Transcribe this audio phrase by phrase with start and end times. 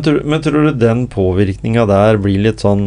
[0.00, 2.86] Men, tror- men tror du den påvirkninga der blir litt sånn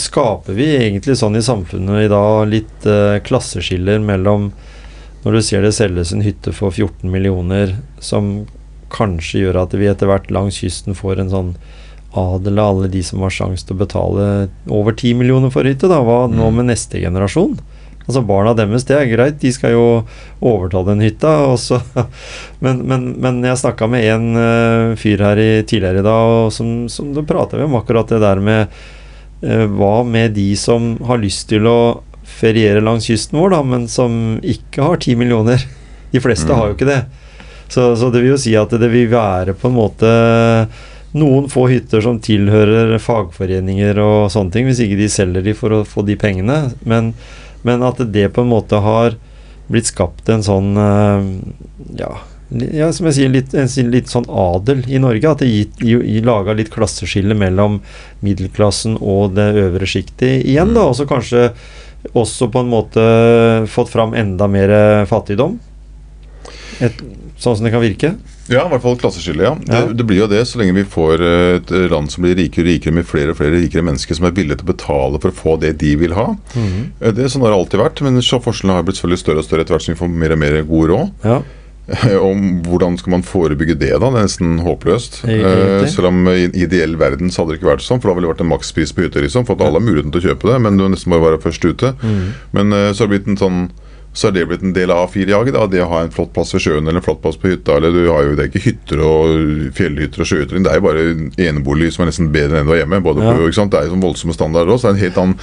[0.00, 4.46] Skaper vi egentlig sånn i samfunnet i dag litt eh, klasseskiller mellom
[5.26, 8.46] Når du ser det selges en hytte for 14 millioner, som
[8.94, 11.52] kanskje gjør at vi etter hvert langs kysten får en sånn
[12.16, 14.26] adel av alle de som har sjanse til å betale
[14.72, 15.98] over 10 millioner for hytte, da.
[16.06, 17.58] Hva nå med neste generasjon?
[18.06, 19.86] Altså Barna deres, det er greit, de skal jo
[20.40, 21.32] overta den hytta.
[21.50, 21.80] Og så,
[22.64, 26.52] men, men, men jeg snakka med en eh, fyr her i, tidligere i dag, og
[26.54, 28.78] som, som da prata vi om akkurat det der med
[29.42, 31.78] eh, Hva med de som har lyst til å
[32.36, 35.62] feriere langs kysten vår, da, men som ikke har 10 millioner?
[36.12, 36.58] De fleste Mm.
[36.58, 37.00] har jo ikke det.
[37.68, 40.10] Så, så det vil jo si at det vil være på en måte
[41.16, 45.74] noen få hytter som tilhører fagforeninger og sånne ting, hvis ikke de selger de for
[45.74, 46.58] å få de pengene.
[46.86, 47.12] Men,
[47.66, 49.18] men at det på en måte har
[49.66, 51.28] blitt skapt en sånn eh,
[51.98, 52.12] ja,
[52.54, 55.32] ja, som jeg sier, litt, en litt sånn adel i Norge.
[55.32, 55.48] At det
[56.22, 57.80] laga litt klasseskille mellom
[58.22, 60.70] middelklassen og det øvre sjiktet igjen.
[60.76, 61.48] da, Og så kanskje
[62.14, 63.02] også på en måte
[63.66, 64.70] fått fram enda mer
[65.10, 65.58] fattigdom.
[66.78, 67.02] Et,
[67.34, 68.14] sånn som det kan virke.
[68.52, 69.54] Ja, i hvert fall klasseskille, ja.
[69.66, 69.80] Ja.
[69.88, 72.62] Det, det blir jo det så lenge vi får eh, et land som blir rikere
[72.64, 75.32] og rikere med flere og flere rikere mennesker som er villige til å betale for
[75.34, 76.28] å få det de vil ha.
[76.56, 79.48] Eh, Det Sånn har det alltid vært, men så forskjellene har blitt selvfølgelig større og
[79.48, 81.14] større etter hvert som vi får mer og mer god råd.
[81.26, 81.38] Ja.
[82.18, 84.08] Om hvordan skal man forebygge det, da?
[84.10, 85.20] Det er nesten håpløst.
[85.22, 85.84] Egentlig.
[85.84, 88.16] Eh, selv om i en ideell verden så hadde det ikke vært sånn, for da
[88.18, 89.46] ville det vært en makspris på hytter, liksom.
[89.46, 91.66] For at alle har muligheten til å kjøpe det, men du nesten bare være først
[91.66, 91.92] ute.
[92.56, 93.60] Men eh, så har det blitt en sånn
[94.16, 95.52] så er det blitt en del av A4-jaget.
[95.52, 97.76] da, Det å ha en flott plass ved sjøen eller en flott plass på hytta.
[97.76, 100.62] eller du har jo, Det er ikke hytter og fjellhytter og sjøhytter.
[100.64, 101.02] Det er jo bare
[101.50, 103.02] enebolig som er nesten bedre enn du har hjemme.
[103.04, 103.34] både Ja.
[103.34, 104.88] Det er jo sånn voldsomme standarder også.
[104.88, 105.38] så det er en helt annen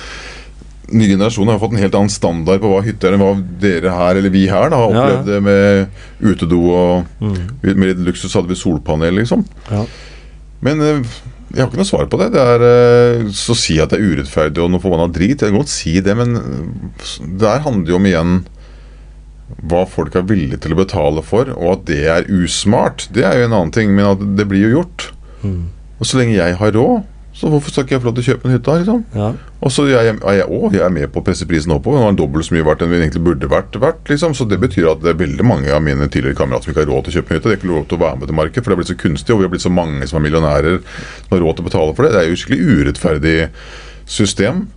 [0.94, 3.30] Nye generasjoner har fått en helt annen standard på hva hytte er enn hva
[3.62, 5.04] dere her, eller vi her, da, har Ja, ja.
[5.22, 5.88] opplevd det med
[6.22, 7.06] utedo og
[7.64, 9.46] Med litt luksus hadde vi solpanel, liksom.
[9.72, 9.86] Ja.
[10.62, 12.32] Men jeg har ikke noe svar på det.
[12.34, 15.40] det er, så si at det er urettferdig og noe forbanna drit.
[15.42, 16.36] Jeg kan godt si det, men
[17.40, 18.46] der handler jo om igjen
[19.70, 23.08] hva folk er villige til å betale for, og at det er usmart.
[23.14, 25.10] Det er jo en annen ting, men at det blir jo gjort.
[26.00, 28.28] Og så lenge jeg har råd, så hvorfor skal ikke jeg få lov til å
[28.28, 28.74] kjøpe en hytte?
[28.78, 29.00] liksom?
[29.18, 29.28] Ja.
[29.66, 31.98] Og så er jeg, er jeg, å, jeg er med på å presse prisen oppover.
[31.98, 33.78] Den var dobbelt så mye verdt enn vi egentlig burde vært.
[33.82, 34.36] verdt, liksom.
[34.38, 36.92] Så det betyr at det er veldig mange av mine tidligere kamerater som ikke har
[36.92, 37.48] råd til å kjøpe en hytte.
[37.48, 39.00] De har ikke lov til å være med til markedet, for det har blitt så
[39.02, 41.70] kunstig, og vi har blitt så mange som er millionærer som har råd til å
[41.72, 42.14] betale for det.
[42.14, 43.38] Det er jo skikkelig urettferdig
[44.20, 44.68] system.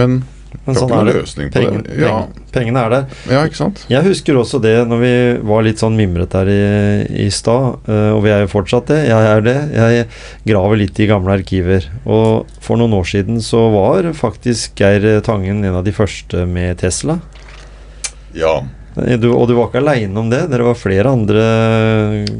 [0.00, 0.22] Men
[0.66, 1.50] Men sånn er det.
[1.52, 1.96] Pengen, det.
[2.00, 3.06] Ja, peng- Pengene er der.
[3.28, 3.82] ja, ikke sant?
[3.90, 5.12] Jeg husker også det når vi
[5.50, 9.00] var litt sånn mimret her i, i stad, eh, og vi er jo fortsatt det.
[9.10, 9.56] Jeg er det.
[9.74, 10.06] Jeg
[10.48, 11.88] graver litt i gamle arkiver.
[12.06, 16.78] Og for noen år siden så var faktisk Geir Tangen en av de første med
[16.80, 17.18] Tesla.
[18.34, 18.60] Ja.
[18.96, 20.44] Eh, Du, og du var ikke aleine om det.
[20.50, 21.42] Dere var flere andre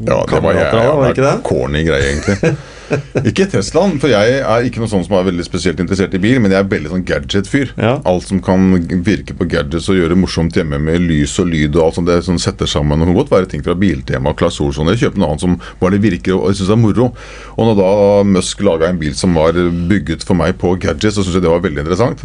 [0.07, 0.65] Ja, det var jeg.
[0.71, 1.35] av deg, var ikke det?
[1.43, 2.55] Corny greie, egentlig.
[3.29, 6.37] ikke Teslaen, for jeg er ikke noe sånn som er veldig spesielt interessert i bil,
[6.43, 7.73] men jeg er veldig sånn gadget-fyr.
[7.81, 7.95] Ja.
[8.07, 8.75] Alt som kan
[9.05, 12.19] virke på gadgets og gjøre morsomt hjemme med lys og lyd og alt sånt, det
[12.27, 12.99] sånn setter sammen.
[12.99, 14.89] Og det kan godt være ting fra Biltema og Claes Olsson.
[14.89, 17.09] Eller kjøpe noe annet som bare det virker og jeg synes det er moro.
[17.55, 17.89] Og når da
[18.35, 19.57] Musk laga en bil som var
[19.89, 22.23] bygget for meg på gadgets, så syns jeg det var veldig interessant.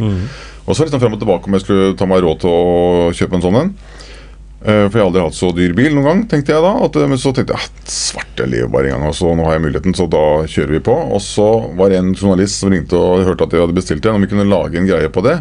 [0.67, 3.11] Og så litt sånn frem og tilbake om jeg skulle ta meg råd til å
[3.17, 3.75] kjøpe en sånn en.
[4.61, 6.73] Eh, For jeg har aldri hatt så dyr bil noen gang, tenkte jeg da.
[6.85, 9.45] At, eh, men så tenkte jeg at svarte lever bare en gang, og så nå
[9.47, 10.97] har jeg muligheten, så da kjører vi på.
[11.17, 14.19] Og så var det en journalist som ringte og hørte at jeg hadde bestilt en,
[14.19, 15.39] om vi kunne lage en greie på det.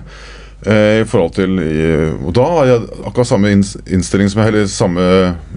[0.61, 1.55] Eh, I forhold til
[2.21, 5.05] Og da har jeg akkurat samme innstilling som jeg Eller samme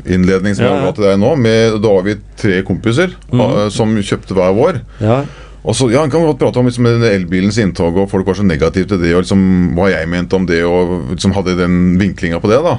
[0.08, 1.34] innledning som Ja, jeg har hatt til deg nå.
[1.36, 3.68] Med, da var vi tre kompiser mm.
[3.76, 4.80] som kjøpte hver vår.
[5.04, 5.26] Ja.
[5.64, 8.44] Og så, ja, Han kan godt prate om liksom, elbilens inntog, og folk var så
[8.44, 9.44] negative til det, og liksom,
[9.76, 12.64] hva jeg mente om det, og liksom hadde den vinklinga på det.
[12.64, 12.78] da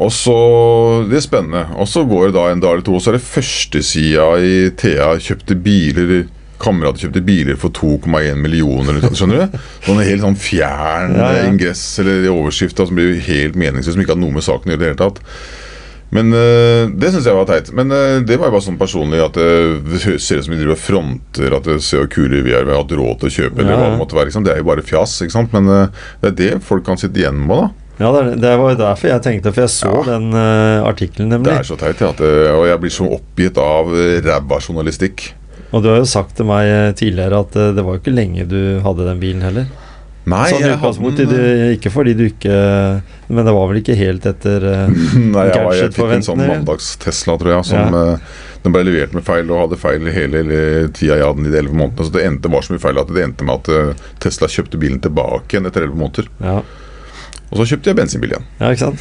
[0.00, 0.34] Og så,
[1.10, 1.66] Det er spennende.
[1.76, 4.52] Og så går det da en dag eller to, og så er det førstesida i
[4.80, 6.22] Thea kjøpte biler
[6.60, 8.98] Kamerater kjøpte biler for 2,1 millioner.
[9.16, 9.58] Skjønner du?
[9.86, 11.46] Sånn helt sånn fjern Ja, ja.
[11.48, 14.80] ingress eller overskrift som blir helt meningsløs, som ikke hadde noe med saken å gjøre
[14.80, 15.22] i det hele tatt.
[16.12, 17.70] Men øh, det syns jeg var teit.
[17.72, 20.74] Men øh, det var jo bare sånn personlig at det ser ut som vi driver
[20.74, 23.62] og fronter at det ser jo kule vi vi har hatt råd til å kjøpe,
[23.62, 24.28] eller Ja, hva det måtte være.
[24.28, 24.44] Liksom.
[24.44, 25.54] Det er jo bare fjas, ikke sant.
[25.56, 27.89] Men øh, det er det folk kan sitte igjen med, da.
[28.00, 30.04] Ja, det, var jo derfor jeg tenkte, for jeg så Ja.
[30.14, 33.92] den uh, artikkelen, Det er så teit, ja, det, og jeg blir så oppgitt av
[33.92, 35.34] eh, ræva journalistikk.
[35.70, 38.16] Og du har jo sagt til meg eh, tidligere at eh, det var jo ikke
[38.16, 39.68] lenge du hadde den bilen heller.
[40.30, 42.52] Nei, sånn du- ikke fordi du ikke
[43.32, 46.42] Men det var vel ikke helt etter uh, Nei, jeg, var, jeg fikk en sånn
[46.44, 48.02] mandags-Tesla, tror jeg, som Ja.
[48.18, 51.48] uh, den ble levert med feil og hadde feil hele, hele tida jeg hadde den
[51.48, 52.04] i de elleve månedene.
[52.04, 54.80] Så det endte var så mye feil at det endte med at eh, Tesla kjøpte
[54.82, 56.28] bilen tilbake igjen etter elleve måneder.
[56.44, 56.58] Ja,
[57.50, 58.46] Og så kjøpte jeg bensinbil igjen.
[58.60, 59.00] ja ikke sant?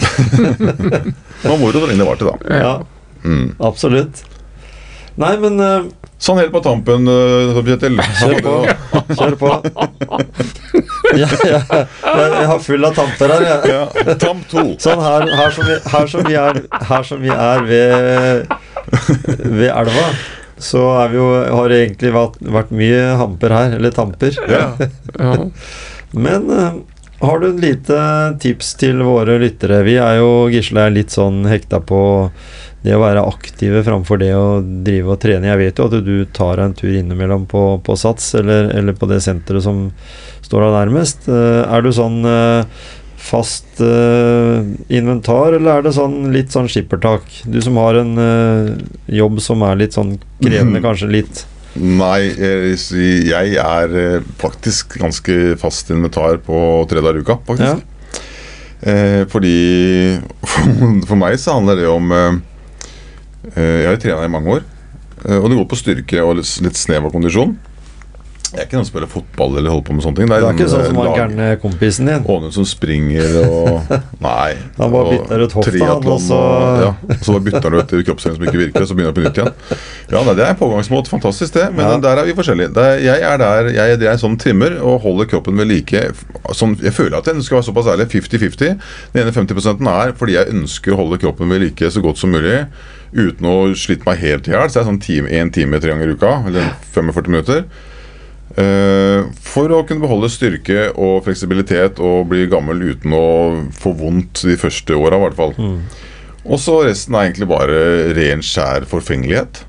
[1.45, 2.59] Man må jo dra inn det var til, da.
[2.63, 2.73] Ja,
[3.19, 3.49] Mm.
[3.67, 4.21] absolutt.
[5.19, 5.81] Nei, men uh,
[6.23, 7.97] Sånn helt på tampen, uh, Kjetil.
[7.99, 8.53] Kjør på.
[9.11, 9.49] Kjør på.
[11.19, 13.71] Ja, ja, jeg, jeg har full av tamper her, jeg.
[13.73, 14.63] Ja, Tamp 2.
[14.83, 16.59] Sånn her, her, som vi, her, som vi er,
[16.91, 18.53] her som vi er ved,
[19.59, 20.05] ved elva,
[20.59, 21.27] så er vi jo,
[21.59, 23.75] har det egentlig vært, vært mye hamper her.
[23.79, 24.39] Eller tamper.
[24.51, 24.65] Ja.
[25.19, 25.35] Ja.
[26.15, 26.79] Men eh,
[27.19, 27.99] har du et lite
[28.39, 29.81] tips til våre lyttere?
[29.87, 32.01] Vi er jo, Gisle, er litt sånn hekta på
[32.85, 35.49] det å være aktive framfor det å drive og trene.
[35.49, 39.09] Jeg vet jo at du tar en tur innimellom på, på Sats eller, eller på
[39.11, 39.89] det senteret som
[40.45, 41.27] står deg nærmest.
[41.27, 42.87] Eh, er du sånn eh,
[43.19, 44.63] fast eh,
[44.95, 47.27] inventar, eller er det sånn litt sånn skippertak?
[47.51, 48.15] Du som har en
[49.11, 51.43] jobb som er litt sånn krevende, kanskje litt
[51.77, 56.57] Nei, jeg, er eh, faktisk ganske fast inventar på
[56.89, 57.85] tre dager i uka, faktisk.
[58.81, 60.17] Eh, fordi
[61.07, 62.37] for, meg så handler det om eh,
[63.53, 64.63] Jeg har trena i mange år,
[65.35, 67.57] og det går på styrke og litt snev av kondisjon.
[68.49, 70.29] Jeg er ikke den som spiller fotball eller holder på med sånne ting.
[70.31, 72.23] Det er ikke sånn som han lag- gærne kompisen din.
[72.33, 73.91] Åne som springer og
[74.25, 74.55] Nei.
[74.79, 77.77] Han bare bytter ut hofta, han, og så- og- ja, og så bare bytter han
[77.79, 79.53] ut kroppsøvingen som ikke virker, og så begynner han på nytt igjen.
[80.09, 81.11] Ja, nei, Det er en pågangsmåte.
[81.13, 81.67] Fantastisk, det.
[81.75, 81.97] Men Ja.
[81.99, 82.73] der er vi forskjellige.
[82.73, 86.01] Det er, jeg er der jeg, jeg er sånn trimmer og holder kroppen ved like.
[86.53, 88.09] Sånn, jeg føler at den skal være såpass ærlig.
[88.09, 88.79] 50-50.
[89.13, 92.31] Den ene 50 er fordi jeg ønsker å holde kroppen ved like så godt som
[92.33, 92.65] mulig.
[93.13, 94.65] Uten å slite meg helt i hjel.
[94.69, 96.33] Så det er sånn time, en time tre ganger i uka.
[96.47, 97.63] Eller 45 minutter.
[98.57, 103.25] Eh, for å kunne beholde styrke og fleksibilitet og bli gammel uten å
[103.77, 105.53] få vondt de første åra, i hvert fall.
[106.49, 107.79] Og så resten er egentlig bare
[108.17, 109.61] ren, skjær forfengelighet.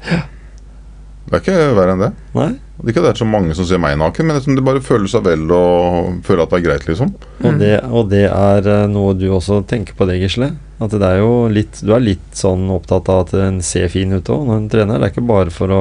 [1.31, 2.11] Det er ikke verre enn det.
[2.35, 2.51] Nei?
[2.81, 4.65] Det er ikke det er så mange som ser meg naken, men det sånn, det
[4.65, 7.13] bare føler seg vel og føler at det er greit, liksom.
[7.45, 10.55] Og det, og det er eh, noe du også tenker på det, Gisle.
[10.81, 14.15] At det er jo litt Du er litt sånn opptatt av at en ser fin
[14.17, 14.97] ut òg når en trener.
[14.97, 15.81] Det er ikke bare for å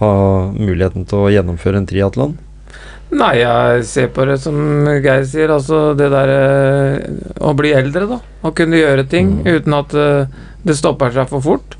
[0.00, 0.12] ha
[0.56, 2.38] muligheten til å gjennomføre en triatlon.
[3.10, 4.54] Nei, jeg ser på det som
[5.02, 8.20] Geir sier, altså det der eh, å bli eldre, da.
[8.46, 9.46] Å kunne gjøre ting Mm.
[9.56, 10.26] uten at eh,
[10.62, 11.74] det stopper seg for fort.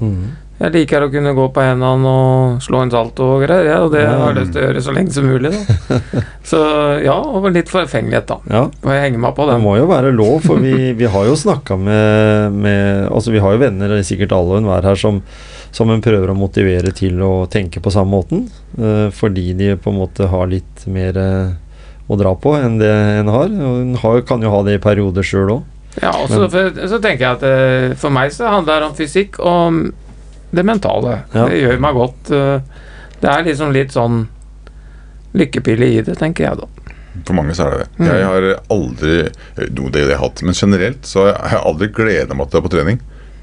[0.60, 3.92] Jeg liker å kunne gå på hendene og slå en salto og greier, ja, og
[3.94, 4.10] det Ja.
[4.18, 6.00] har jeg lyst til å gjøre så lenge som mulig, da.
[6.50, 6.58] Så
[7.04, 8.36] ja, og litt forfengelighet, da.
[8.50, 11.06] Ja, Og jeg henger meg på det Det må jo være lov, for vi, vi
[11.14, 14.98] har jo snakka med, med Altså, vi har jo venner, sikkert alle og enhver her,
[15.00, 15.22] som,
[15.70, 18.48] som en prøver å motivere til å tenke på samme måten.
[18.78, 21.52] eh, fordi de på en måte har litt mer eh,
[22.08, 23.46] å dra på enn det en har.
[23.48, 25.62] Og en har, kan jo ha det i perioder sjøl òg.
[26.00, 28.98] Ja, og så, for, så tenker jeg at eh, for meg så handler det om
[28.98, 29.80] fysikk og
[30.50, 31.22] det mentale.
[31.34, 31.46] Ja.
[31.46, 32.30] Det gjør meg godt.
[33.20, 34.24] Det er liksom litt sånn
[35.38, 36.66] lykkepille i det, tenker jeg da.
[37.26, 37.88] For mange så er det det.
[37.98, 38.08] Mm.
[38.08, 39.14] Jeg har aldri
[39.66, 42.68] Jo, det har hatt, men generelt så har jeg aldri gleda meg til å være
[42.68, 43.00] på trening.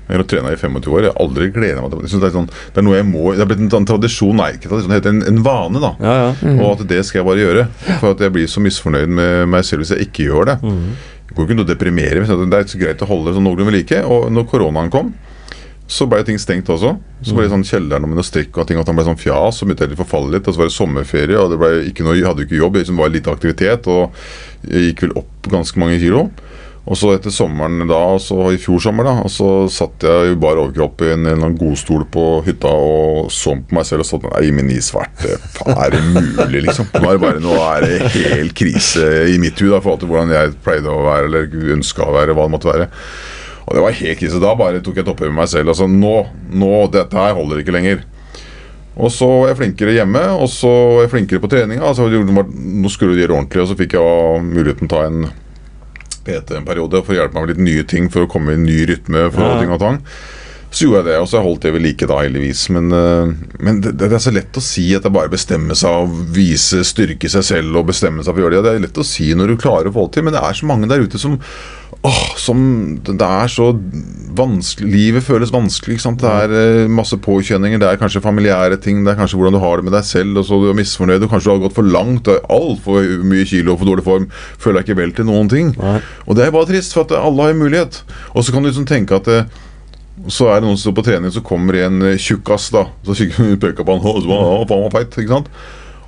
[0.08, 1.02] Jeg har trena i 25 år.
[1.04, 3.44] Jeg har aldri gleda meg til det, er sånn, det er noe jeg må Det
[3.44, 5.92] er blitt en sånn tradisjon, nei, ikke tradisjon, det heter en, en vane, da.
[6.00, 6.32] Ja, ja.
[6.42, 6.62] Mm.
[6.64, 7.68] Og at det skal jeg bare gjøre.
[8.00, 10.58] For at jeg blir så misfornøyd med meg selv hvis jeg ikke gjør det.
[10.64, 10.84] Mm.
[11.28, 12.32] Det går ikke an å deprimere meg.
[12.32, 14.04] Det er så greit å holde det sånn noenlunde ved like.
[14.08, 15.12] Og når koronaen kom,
[15.88, 16.94] så ble ting stengt også.
[17.24, 19.62] Så ble det sånn kjelleren med noe strikk og ting, at han ble sånn fjas.
[19.62, 20.48] Og begynte jeg forfalle litt.
[20.48, 22.76] Og så var det sommerferie, og det ble ikke noe, jeg hadde ikke jobb.
[22.76, 26.30] Det liksom var litt aktivitet, og jeg gikk vel opp ganske mange kilo.
[26.88, 30.38] Og så etter sommeren da, så i fjor sommer, da, og så satt jeg i
[30.39, 34.27] bar overkropp i en, en godstol på hytta og så på meg selv og sånn
[34.27, 36.88] Nei, min isverte, faen, er det mulig, liksom?
[36.96, 40.12] Nå er det bare nå er det hel krise i mitt hud i forhold til
[40.13, 42.88] hvordan jeg pleide å være, eller ønska å være, hva det måtte være.
[43.67, 44.39] Og det var helt krise.
[44.39, 45.74] Da bare tok jeg et oppgjør med meg selv.
[45.74, 46.13] Altså, nå,
[46.56, 48.06] nå, dette her holder ikke lenger.
[48.98, 51.84] Og så var jeg flinkere hjemme, og så var jeg flinkere på treninga.
[51.91, 55.27] Altså, nå skulle du gjøre ordentlig, og så fikk jeg muligheten til å ta en
[56.27, 58.60] PT en periode for å hjelpe meg med litt nye ting for å komme i
[58.60, 59.29] en ny rytme.
[59.31, 59.55] for Ja.
[59.62, 60.01] ting og tang.
[60.69, 62.65] Så gjorde jeg det, og så holdt jeg ved like da, heldigvis.
[62.75, 63.29] Men, eh,
[63.63, 66.84] men det, det er så lett å si at det bare bestemmer seg å vise
[66.84, 68.63] styrke i seg selv og bestemme seg for å gjøre det.
[68.67, 70.60] Det er lett å si når du klarer å få det til, men det er
[70.60, 71.39] så mange der ute som
[72.06, 72.60] Åh, som
[73.04, 73.72] Det er så
[74.38, 75.98] vanskelig Livet føles vanskelig.
[76.22, 79.62] Det er eh, masse påkjenninger, det er kanskje familiære ting, det er kanskje hvordan du
[79.63, 81.77] har det med deg selv, og så du er misfornøyd, og kanskje du har gått
[81.80, 84.27] for langt, har altfor mye kilo og for dårlig form,
[84.62, 85.72] føler deg ikke vel til noen ting.
[85.82, 85.98] Nei.
[86.27, 88.04] Og det er bare trist, for at alle har mulighet.
[88.36, 89.50] Og så kan du liksom tenke at eh,
[90.30, 92.86] så er det noen som står på trening, så kommer en tjukkas, da.
[93.10, 94.39] Så kikker du på han, og så,
[94.70, 95.51] faen feit, ikke sant?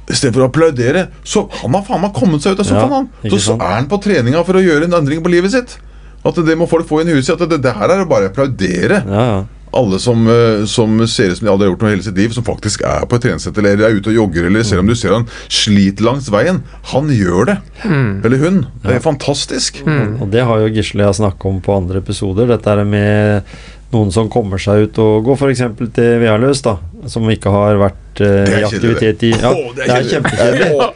[0.10, 1.08] Istedenfor å applaudere.
[1.24, 3.30] Så han har faen meg kommet seg ut av sofaen, Ja, han.
[3.30, 5.78] Så, så er han på treninga for å gjøre en endring på livet sitt.
[6.26, 7.38] At det må folk få inn i huset.
[7.38, 9.04] At det, det her er å bare applaudere.
[9.06, 9.40] Ja, ja.
[9.70, 12.32] Alle som, eh, som ser ut som de aldri har gjort noe hele sitt liv,
[12.34, 14.96] som faktisk er på et treningssenter eller er ute og jogger, eller selv om du
[14.98, 16.64] ser han sliter langs veien.
[16.90, 17.58] Han gjør det.
[17.86, 18.64] Eller hun.
[18.82, 19.84] Det er fantastisk.
[19.86, 22.50] Og det har jo Gisle og jeg snakket om på andre episoder.
[22.50, 23.54] Dette er med
[23.94, 25.62] noen som kommer seg ut og går f.eks.
[25.96, 26.76] til VR-løs, da.
[27.10, 29.32] Som ikke har vært eh, i aktivitet i.
[29.34, 30.90] Ja, det er kjempekjedelig.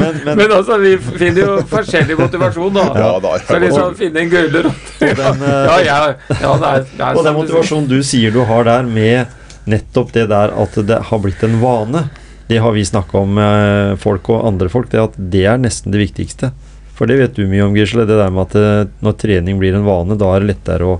[0.00, 2.86] Men, men Men altså, vi finner jo forskjellig motivasjon, da.
[2.96, 4.88] Ja, da, Så liksom finne en gulrot.
[5.02, 5.98] den, eh, Ja, ja,
[6.30, 9.36] ja, det det Og den motivasjonen du sier du har der, med
[9.70, 12.06] nettopp det der at det har blitt en vane,
[12.48, 15.92] det har vi snakka om med folk og andre folk, det at det er nesten
[15.92, 16.50] det viktigste.
[16.96, 18.06] For det vet du mye om, Gisle.
[18.08, 20.96] Det der med at eh, når trening blir en vane, da er det lettere å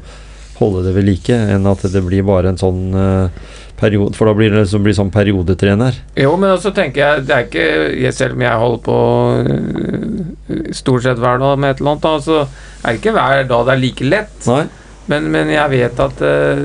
[0.61, 4.35] holde det ved like enn at det blir bare en sånn uh, periode For da
[4.37, 5.97] blir det liksom blir sånn periodetrener.
[6.21, 8.99] Jo, men også tenker jeg Det er ikke Selv om jeg holder på
[9.41, 13.43] øh, stort sett hver dag med et eller annet, da, så er det ikke hver
[13.49, 14.39] dag det er like lett.
[14.49, 14.63] Nei?
[15.11, 16.65] Men, men jeg vet at uh,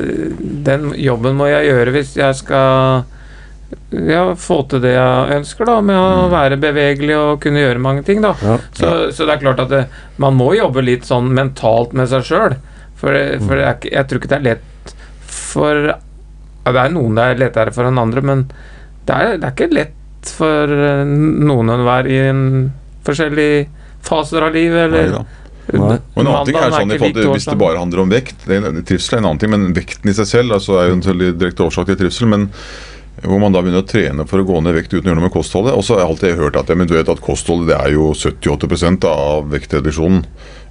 [0.69, 3.05] den jobben må jeg gjøre hvis jeg skal
[3.95, 8.03] ja, få til det jeg ønsker, da, med å være bevegelig og kunne gjøre mange
[8.07, 8.35] ting, da.
[8.43, 8.57] Ja.
[8.77, 9.81] Så, så det er klart at det,
[10.21, 12.57] man må jobbe litt sånn mentalt med seg sjøl.
[12.95, 13.11] For,
[13.43, 14.95] for det er jeg tror ikke det er lett
[15.27, 15.97] for ja,
[16.71, 18.45] Det er noen det er lettere for enn andre, men
[19.05, 22.45] det er, det er ikke lett for eh, noen å være i en
[23.05, 23.49] forskjellig
[24.05, 25.25] faser av livet, eller Neida.
[25.73, 25.95] Nei.
[26.13, 28.59] Og en annen ting er sånn er til Hvis det bare handler om vekt det
[28.59, 31.23] er, Trivsel er en annen ting, men vekten i seg selv altså, er jo en
[31.39, 32.29] direkte årsak til trivsel.
[32.29, 32.51] Men
[33.23, 35.27] hvor man da begynner å trene for å gå ned vekt uten å gjøre noe
[35.29, 35.73] med kostholdet.
[35.73, 37.95] Og så har jeg alltid hørt at, ja, men du vet at kostholdet det er
[37.95, 40.21] jo 70-80 av vektreduksjonen.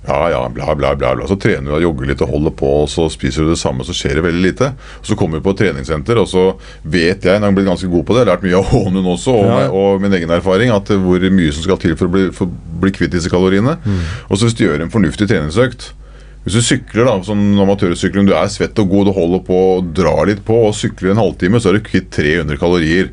[0.07, 1.15] Ja, ja, bla, bla, bla.
[1.17, 1.27] bla.
[1.31, 3.87] Så trener du og jogger litt og holder på, og så spiser du det samme,
[3.89, 4.69] så skjer det veldig lite.
[5.03, 6.43] Så kommer du på et treningssenter, og så
[6.85, 8.69] vet jeg, når jeg har blitt ganske god på det, jeg har lært mye av
[8.75, 9.71] Hånund også, og, Ja.
[9.73, 12.81] og min egen erfaring, at hvor mye som skal til for å bli, for å
[12.85, 13.79] bli kvitt disse kaloriene.
[14.29, 15.93] Og så hvis du gjør en fornuftig treningsøkt
[16.45, 19.87] hvis du sykler, da, som amatørsykling, du er svett og god, du holder på og
[19.97, 23.09] drar litt på, og sykler en halvtime, så er du kvitt 300 kalorier.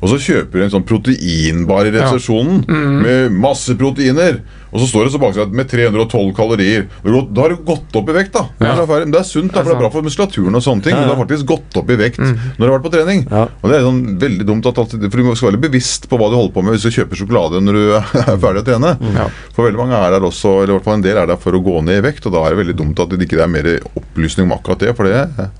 [0.00, 2.62] Og så kjøper du en sånn proteinbar i resepsjonen
[3.04, 4.40] med masse proteiner.
[4.70, 6.84] Og så står det så baksiden med 312 kalorier.
[7.02, 8.44] Da har du- gått opp i vekt, da.
[8.60, 8.74] Ja.
[8.76, 9.00] Det er.
[9.04, 10.94] Men Det er sunt, da, for det er bra for muskulaturen og sånne ting.
[10.94, 13.26] Men du har faktisk gått opp i vekt når du har vært på trening.
[13.30, 13.48] Ja.
[13.62, 16.36] Og det er sånn veldig dumt at For du skal være bevisst på hva du
[16.38, 18.92] holder på med hvis du kjøper sjokolade når du er ferdig å trene.
[19.16, 19.26] Ja.
[19.52, 21.52] For veldig mange er der også, eller i hvert fall en del er der for
[21.52, 23.50] å gå ned i vekt, og da er det veldig dumt at det ikke er
[23.50, 23.66] mer
[23.98, 24.94] opplysning om akkurat det.
[24.96, 25.50] For det,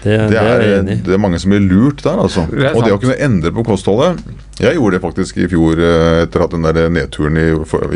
[0.00, 2.46] Det, det, det er er, det er mange som blir lurt der, altså.
[2.48, 4.22] Det Og det å kunne endre på kostholdet
[4.60, 7.48] Jeg gjorde det faktisk i fjor eh, etter at den der nedturen i,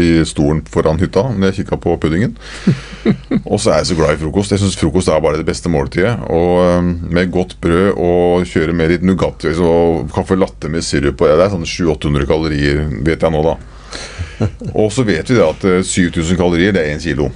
[0.04, 2.37] i stolen foran hytta, når jeg kikka på puddingen.
[3.50, 4.52] og så er jeg så glad i frokost.
[4.52, 6.14] Jeg syns frokost er bare det beste måltidet.
[6.32, 10.84] Og eh, med godt brød og kjøre med litt Nugatti liksom, og caffè latte med
[10.84, 13.56] sirup og ja, Det er sånn 700-800 kalorier, vet jeg nå, da.
[14.80, 17.30] Og så vet vi det at eh, 7000 kalorier, det er 1 kilo.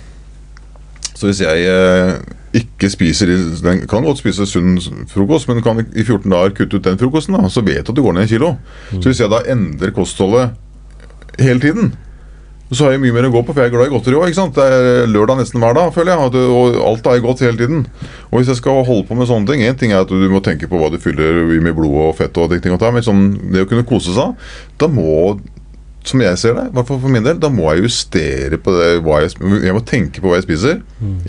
[1.18, 2.16] Så hvis jeg eh,
[2.59, 3.31] ikke spiser
[3.62, 4.77] den Kan godt spise sunn
[5.11, 7.97] frokost, men kan i 14 dager kutte ut den frokosten, da, så vet du at
[7.97, 8.53] du går ned en kilo.
[8.99, 10.55] Så hvis jeg da endrer kostholdet
[11.38, 11.93] hele tiden,
[12.69, 14.35] så har jeg mye mer å gå på, for jeg er glad i godteri òg.
[14.53, 16.49] Det er lørdag nesten hver dag, føler jeg.
[16.53, 17.87] Og alt er godt hele tiden.
[18.29, 20.43] Og hvis jeg skal holde på med sånne ting Én ting er at du må
[20.45, 23.23] tenke på hva du fyller i med blod og fett, og ting og men sånn,
[23.55, 24.37] det å kunne kose seg,
[24.81, 25.38] da må
[26.09, 28.73] som jeg ser det, i hvert fall for min del, da må jeg justere på
[28.73, 29.33] det jeg,
[29.65, 30.79] jeg må tenke på hva jeg spiser.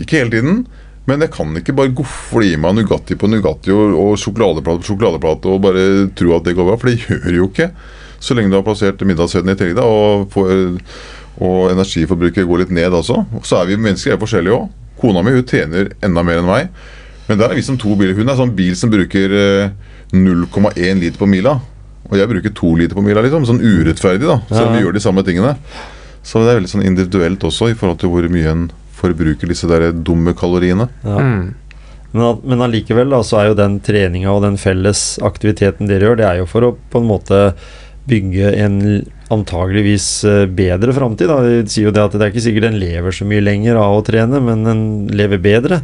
[0.00, 0.62] Ikke hele tiden,
[1.10, 4.92] men jeg kan ikke bare gofle i meg Nugatti på Nugatti og, og sjokoladeplate på
[4.92, 5.86] sjokoladeplate og bare
[6.16, 7.70] tro at det går bra, for det gjør jo ikke.
[8.20, 10.80] Så lenge du har plassert middagshøyden i tillegg, da, og, får,
[11.40, 13.16] og energiforbruket går litt ned også.
[13.38, 14.68] Og så er vi mennesker er forskjellige òg.
[15.00, 16.68] Kona mi hun tjener enda mer enn meg.
[17.30, 18.12] Men der er vi som to biler.
[18.18, 19.72] Hun er sånn bil som bruker eh,
[20.12, 21.56] 0,1 liter på mila.
[22.10, 23.46] Og jeg bruker to liter på mila, liksom.
[23.48, 24.40] Sånn urettferdig, da.
[24.50, 25.54] Selv om vi gjør de samme tingene.
[26.26, 28.66] Så det er veldig sånn individuelt også, i forhold til hvor mye en
[29.00, 30.88] forbruker disse der dumme kaloriene.
[31.04, 31.18] Ja.
[31.18, 31.48] Mm.
[32.12, 36.18] Men, al- allikevel da, så er jo den treninga og den felles aktiviteten dere gjør,
[36.18, 37.38] det er jo for å på en måte
[38.10, 38.78] bygge en
[39.30, 41.30] antageligvis eh, bedre framtid.
[41.30, 41.36] da.
[41.46, 44.00] De sier jo det at det er ikke sikkert en lever så mye lenger av
[44.00, 44.82] å trene, men en
[45.14, 45.80] lever bedre.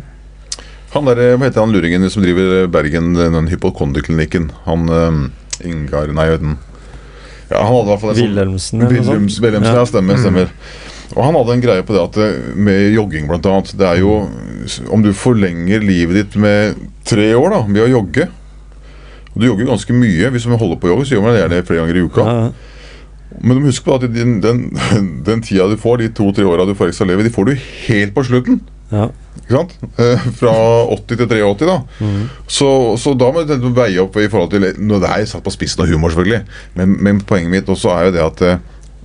[0.96, 4.50] Han der, hva heter han luringen som driver Bergen, den hypokondiklinikken?
[4.66, 5.20] Han eh,
[5.68, 6.56] Ingar Nei, jeg vet den.
[7.46, 9.12] Ja, han hadde i hvert fall en sånn Wilhelmsen eller noe sånt.
[9.14, 10.24] Wilhelms, Wilhelmsen, ja, stemmer.
[10.26, 10.95] Mm.
[11.14, 14.16] Og han hadde en greie på det at det, med jogging annet Det er jo
[14.90, 18.26] Om du forlenger livet ditt med tre år da ved å jogge
[19.34, 20.30] Og du jogger ganske mye.
[20.34, 22.24] Hvis man holder på å jogge, så gjør man gjerne det flere ganger i uka.
[23.36, 24.62] Men du må huske på at den, den,
[25.28, 28.14] den tida du får, de to-tre åra du får ekstra leve, de får du helt
[28.16, 28.62] på slutten.
[28.94, 29.10] ja.
[29.36, 29.74] Ikke sant?
[30.00, 30.52] Eh, Fra
[30.96, 31.76] 80 til 83, da.
[32.48, 35.52] Så, så da må du veie opp i forhold til Nå det er satt på
[35.54, 36.40] spissen av humor, selvfølgelig,
[36.80, 38.64] men, men poenget mitt også er jo det at eh,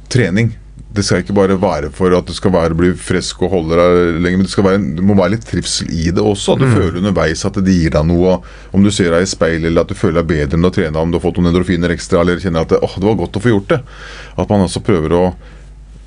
[0.10, 0.54] trening
[0.92, 4.18] det skal ikke bare være for at du skal være, bli frisk og holde deg
[4.24, 6.58] lenger, men det, skal være, det må være litt trivsel i det også.
[6.58, 8.34] At du føler underveis at det gir deg noe.
[8.76, 11.00] Om du ser deg i speilet, eller at du føler deg bedre enn du trener,
[11.00, 13.40] om du har fått noen endorfiner ekstra, eller kjenner at det, oh, det var godt
[13.40, 13.80] å få gjort det.
[14.36, 15.24] At man også prøver å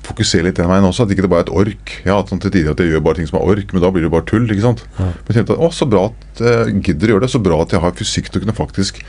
[0.05, 1.93] fokusere litt den veien også, at ikke det bare er et ork.
[2.03, 3.81] Jeg har hatt sånn til tider at jeg gjør bare ting som er ork, men
[3.81, 4.45] da blir det bare tull.
[4.45, 4.83] ikke sant?
[4.99, 7.57] Men jeg tenkte at å, så bra at jeg gidder å gjøre det, så bra
[7.65, 9.01] at jeg har fysikk til å kunne faktisk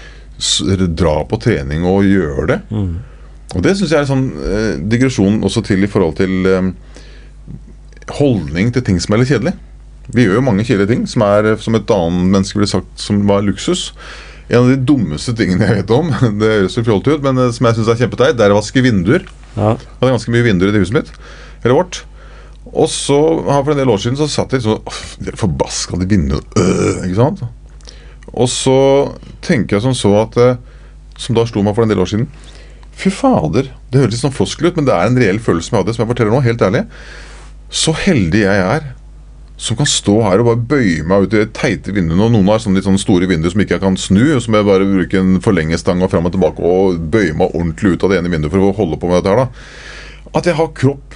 [0.97, 2.59] dra på trening og gjøre det.
[3.57, 6.69] Og det syns jeg er en sånn eh, digresjon også til i forhold til eh,
[8.19, 9.55] holdning til ting som er litt kjedelig.
[10.15, 13.01] Vi gjør jo mange kjedelige ting som er, eh, som et annet menneske ville sagt
[13.01, 13.89] som var luksus.
[14.47, 17.55] En av de dummeste tingene jeg vet om, det høres jo fjollete ut, men eh,
[17.57, 19.27] som jeg syns er kjempeteit, det er å vaske vinduer.
[19.57, 19.73] ja.
[19.75, 21.11] Jeg hadde ganske mye vinduer i det huset mitt.
[21.65, 22.05] Eller vårt.
[22.67, 26.09] Og så, for en del år siden, så satt jeg sånn «Åh, er forbaska de
[26.11, 27.45] vinduene øh, Ikke sant?
[28.35, 28.75] Og så
[29.47, 30.57] tenker jeg som så at eh,
[31.15, 32.27] Som da slo meg for en del år siden
[32.97, 33.71] Fy fader.
[33.93, 36.05] Det høres litt sånn floskel ut, men det er en reell følelse jeg hadde, som
[36.05, 36.87] jeg forteller nå, helt ærlig.
[37.73, 38.93] Så heldig jeg er
[39.57, 42.27] som kan stå her og bare bøye meg ut i det teite vinduene.
[42.27, 44.57] Og noen har sånne litt sånne store vinduer som ikke jeg kan snu, og som
[44.57, 48.13] jeg bare bruker en forlengestang og fram og tilbake og bøye meg ordentlig ut av
[48.13, 50.35] det ene vinduet for å holde på med dette her, da.
[50.37, 51.16] At jeg har kropp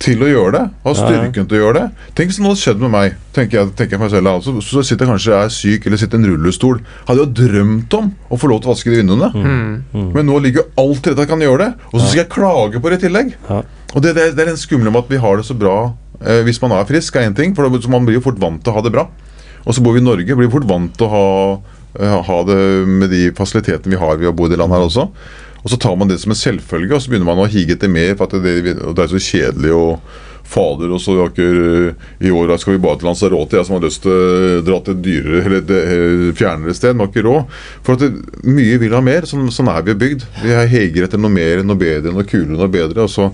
[0.00, 0.62] til å gjøre det.
[0.84, 2.06] Har styrken til å gjøre det.
[2.16, 3.16] Tenk hvis noe hadde skjedd med meg.
[3.32, 6.18] tenker jeg, tenker jeg meg selv Altså, Så, sitter jeg kanskje er syk eller sitter
[6.18, 6.80] i en rullestol.
[7.08, 9.30] Hadde jo drømt om å få lov til å vaske de vinduene.
[9.92, 11.70] Men nå ligger alt til rette jeg kan gjøre det.
[11.92, 13.34] Og så skal jeg klage på det i tillegg.
[13.48, 13.62] Ja.
[13.92, 15.76] Og det, det, det er den skumle med at vi har det så bra
[16.22, 17.54] eh, hvis man er frisk, er én ting.
[17.56, 19.06] For man blir jo fort vant til å ha det bra.
[19.62, 21.26] Og så bor vi i Norge, blir fort vant til å ha,
[22.00, 24.88] eh, ha det med de fasilitetene vi har ved å bo i det landet her
[24.88, 25.08] også.
[25.62, 27.90] Og så tar man det som en selvfølge, og så begynner man å hige etter
[27.90, 28.14] mer.
[28.18, 30.20] For at det, det er så kjedelig og
[30.52, 31.58] fader, og så jakker
[32.26, 33.56] i år skal vi bare til Lanzarote.
[33.56, 37.06] Jeg som har lyst til å dra til et dyrere eller eh, fjernere sted, men
[37.06, 37.58] har ikke råd.
[37.86, 39.28] For at det, mye vil ha mer.
[39.28, 40.26] Sånn, sånn er vi bygd.
[40.42, 43.06] Vi heger etter noe mer, noe bedre, noe kulere, noe bedre.
[43.06, 43.30] Og så,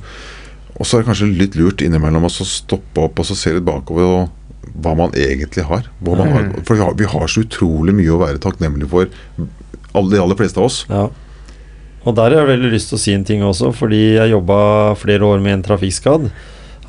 [0.76, 3.66] og så er det kanskje litt lurt innimellom å stoppe opp og så se litt
[3.66, 4.04] bakover.
[4.04, 4.34] og
[4.78, 5.86] hva man egentlig har.
[6.04, 6.50] Man har.
[6.66, 9.08] For vi har, vi har så utrolig mye å være takknemlig for,
[9.96, 10.82] alle, de aller fleste av oss.
[10.90, 11.06] Ja.
[12.06, 14.58] Og der har jeg veldig lyst til å si en ting også, fordi jeg jobba
[15.00, 16.28] flere år med en trafikkskadd.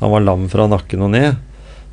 [0.00, 1.40] Han var lam fra nakken og ned.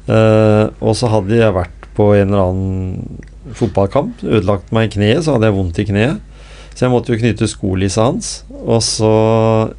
[0.07, 3.17] Uh, og så hadde jeg vært på en eller annen
[3.57, 6.23] fotballkamp, ødelagt meg i kneet, så hadde jeg vondt i kneet.
[6.77, 8.31] Så jeg måtte jo knytte skolissa hans.
[8.53, 9.11] Og så,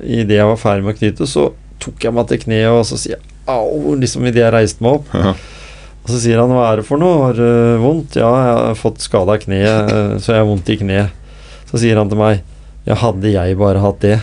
[0.03, 2.99] idet jeg var ferdig med å knytte, så tok jeg meg til kneet, og så
[2.99, 5.15] sier jeg au, liksom idet jeg reiste meg opp.
[5.29, 5.37] Ja.
[6.09, 8.15] Og så sier han hva er det for noe, har du vondt?
[8.17, 11.13] Ja, jeg har fått skada kneet, eh, så jeg har vondt i kneet.
[11.69, 12.39] Så sier han til meg
[12.87, 14.19] ja, hadde jeg bare hatt det.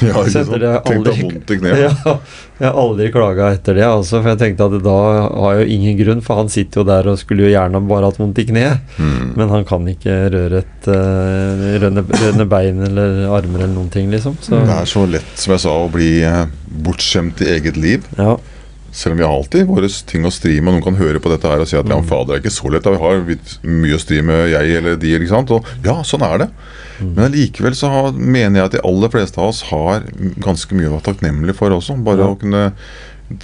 [0.00, 0.46] Ja, ikke sant?
[0.48, 1.76] etter det jeg Tenk deg vondt i kneet.
[1.82, 2.12] Ja,
[2.60, 4.94] jeg har aldri klaga etter det, altså, for jeg tenkte at da
[5.34, 8.08] har jeg jo ingen grunn, for han sitter jo der og skulle jo gjerne bare
[8.08, 9.32] hatt vondt i kneet, Mm.
[9.36, 14.08] men han kan ikke røre et uh, rønne, rønne bein eller armer eller noen ting,
[14.14, 14.36] liksom.
[14.40, 16.46] Så Det er så lett, som jeg sa, å bli eh,
[16.86, 18.06] bortskjemt i eget liv.
[18.16, 18.38] ja.
[18.92, 20.74] Selv om vi har alltid våre ting å stri med.
[20.74, 22.70] Noen kan høre på dette her og si at ja, fader, det er ikke så
[22.74, 22.82] lett.
[22.82, 23.20] da, Vi har
[23.70, 25.12] mye å stri med, jeg eller de.
[25.14, 25.52] ikke sant?
[25.54, 26.48] Og ja, sånn er det.
[27.00, 30.02] Men allikevel så har, mener jeg at de aller fleste av oss har
[30.42, 31.96] ganske mye å være takknemlig for også.
[32.04, 32.32] Bare Ja.
[32.34, 32.72] å kunne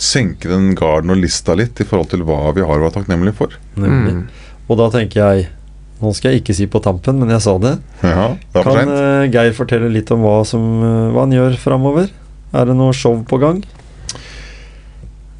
[0.03, 3.35] senke den garden og lista litt i forhold til hva vi har å være takknemlig
[3.39, 3.55] for.
[3.79, 4.27] Mm.
[4.69, 5.49] Og da tenker jeg
[5.97, 7.71] Nå skal jeg ikke si på tampen, men jeg sa det.
[8.05, 12.11] Ja, det Kan eh, Geir fortelle litt om hva, som, uh, hva han gjør framover?
[12.53, 13.63] Er det noe show på gang?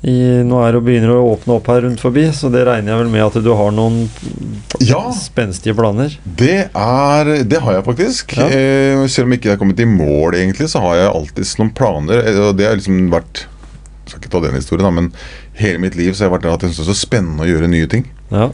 [0.07, 0.13] I,
[0.47, 3.09] nå er det begynner å åpne opp her rundt forbi, så det regner jeg vel
[3.11, 4.05] med at du har noen
[4.87, 5.01] Ja.
[5.11, 6.15] spenstige planer?
[6.23, 8.37] Det er Det har jeg faktisk.
[8.39, 8.47] Ja.
[8.47, 11.75] Eh, selv om ikke jeg har kommet i mål, egentlig, så har jeg alltid noen
[11.75, 12.23] planer.
[12.23, 13.47] Eh, Og det har liksom vært
[14.07, 15.13] Jeg skal ikke ta den historien, da, men
[15.59, 17.69] hele mitt liv så har jeg vært at jeg det er så spennende å gjøre
[17.69, 18.05] nye ting.
[18.31, 18.51] Ja.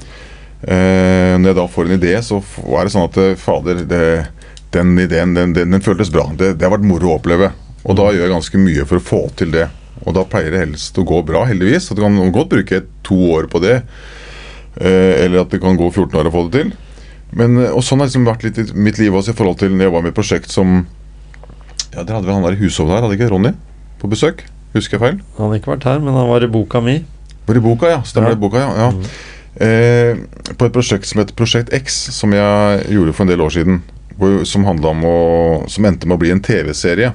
[0.65, 2.39] Eh, når jeg da får en idé, så
[2.79, 4.29] er det sånn at eh, fader, det,
[4.73, 6.31] den ideen den, den, den føltes bra.
[6.35, 7.51] Det, det har vært moro å oppleve.
[7.85, 9.69] Og da gjør jeg ganske mye for å få til det.
[10.07, 11.91] Og da pleier det helst å gå bra, heldigvis.
[11.93, 13.83] At du kan godt bruke to år på det.
[14.81, 16.73] Eh, eller at det kan gå 14 år å få det til.
[17.33, 19.71] Men, eh, og sånn har liksom vært litt i mitt liv også i forhold til
[19.73, 20.87] når jeg var med i et prosjekt som
[21.93, 23.53] Ja, Dere hadde vel han der i Hushovd her, hadde ikke Ronny?
[24.01, 24.43] På besøk?
[24.73, 25.19] Husker jeg feil?
[25.37, 27.05] Han hadde ikke vært her, men han var i boka mi.
[27.47, 28.01] Var i boka, ja.
[28.09, 28.35] Stemmer Ja.
[28.35, 28.41] det.
[28.41, 28.71] boka, ja.
[28.89, 28.93] ja.
[29.61, 30.17] Eh,
[30.57, 33.83] på et prosjekt som heter Prosjekt X, som jeg gjorde for en del år siden.
[34.17, 37.13] Hvor, som, om å, som endte med å bli en TV-serie.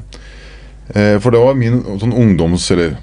[0.96, 2.98] Eh, For det var min sånn ungdoms- eller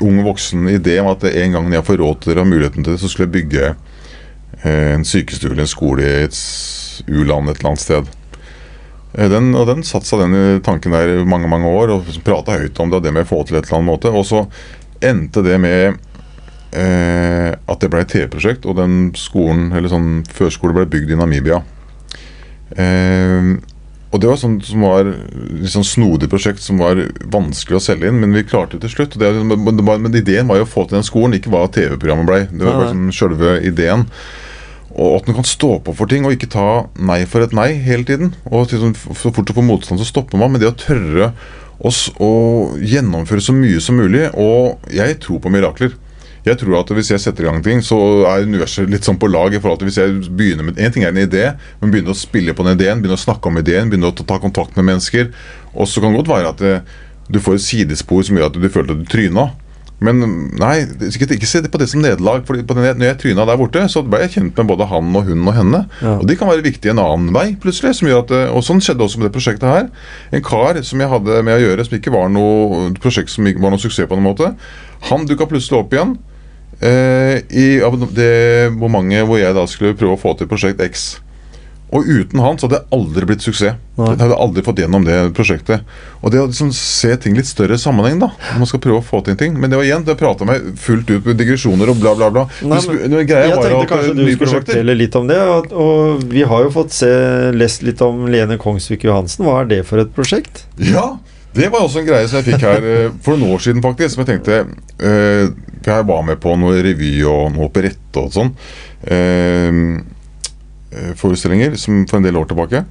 [0.00, 3.00] ung voksen-idé om at en gang jeg får råd til det og muligheten til det,
[3.02, 3.66] så skulle jeg bygge
[4.64, 6.40] eh, en sykestue eller en skole i et
[7.08, 8.08] u-land et eller annet sted.
[9.18, 12.56] Eh, Den, og den satte seg den tanken der i mange mange år, og prata
[12.60, 14.12] høyt om det og det med å få til et eller annet måte.
[14.14, 14.46] Og så
[15.04, 15.98] endte det med
[16.72, 21.20] eh, at det ble et TV-prosjekt, og den skolen, eller sånn førskole ble bygd i
[21.20, 21.60] Namibia.
[22.76, 23.52] Eh,
[24.10, 26.98] og det var sånn som var litt sånn snodig prosjekt som var
[27.30, 29.14] vanskelig å selge inn, men vi klarte det til slutt.
[29.22, 31.68] Det, men, det var, men ideen var jo å få til den skolen, ikke hva
[31.70, 32.40] TV-programmet ble.
[32.50, 34.08] Det var bare sånn selve ideen.
[34.90, 36.66] Og at man kan stå på for ting og ikke ta
[36.98, 38.34] nei for et nei hele tiden.
[38.50, 40.50] Og sånn, så fort du får motstand, så stopper man.
[40.56, 41.30] Men det å tørre
[41.78, 42.32] oss å
[42.82, 45.94] gjennomføre så mye som mulig Og jeg tror på mirakler.
[46.46, 47.98] Jeg tror at Hvis jeg setter i gang ting, så
[48.30, 49.52] er universet litt sånn på lag.
[49.54, 52.16] i forhold til Hvis jeg begynner med En ting er en idé, men begynner å
[52.16, 54.84] spille på den ideen, begynner å snakke om ideen, begynner å ta- ta kontakt med
[54.88, 55.30] mennesker.
[55.74, 56.82] Og så kan det godt være at det,
[57.30, 59.50] du får et sidespor som gjør at du føler at du tryna.
[60.02, 62.46] Men nei, ikke, se det på det som nederlag.
[62.48, 65.44] For når jeg tryna der borte, så ble jeg kjent med både han og hun
[65.46, 65.82] og henne.
[66.00, 66.14] Ja.
[66.16, 67.92] Og de kan være viktige en annen vei, plutselig.
[67.98, 69.90] Som gjør at, og sånn skjedde også med det prosjektet her.
[70.32, 73.60] En kar som jeg hadde med å gjøre, som ikke var noe prosjekt som ikke
[73.60, 74.54] var noe suksess på noen måte,
[75.10, 76.16] han dukka plutselig opp igjen.
[76.80, 77.66] Eh, I
[78.16, 81.10] det hvor mange hvor jeg da skulle prøve å få til prosjekt X.
[81.90, 83.78] Og uten han så hadde det aldri blitt suksess.
[83.98, 84.12] Nei.
[84.12, 85.82] Jeg hadde aldri fått gjennom det prosjektet.
[86.22, 88.28] Og det å liksom se ting litt større sammenheng, da.
[88.52, 89.56] Når man skal prøve å få til ting.
[89.58, 92.44] Men det var igjen, det prata meg fullt ut med digresjoner og bla, bla, bla.
[92.62, 95.40] Nei, men jeg tenkte at, kanskje eh, du skulle fortelle litt om det.
[95.56, 97.10] Og, og vi har jo fått se,
[97.58, 99.48] lest litt om Lene Kongsvik Johansen.
[99.48, 100.64] Hva er det for et prosjekt?
[100.78, 101.08] Ja,
[101.56, 104.14] det var også en greie som jeg fikk her eh, for noen år siden, faktisk.
[104.14, 104.62] Som jeg tenkte
[105.00, 108.54] for Jeg var med på noe revy og noe operette og sånn.
[109.10, 109.80] Eh,
[111.18, 112.84] forestillinger som for en del år tilbake.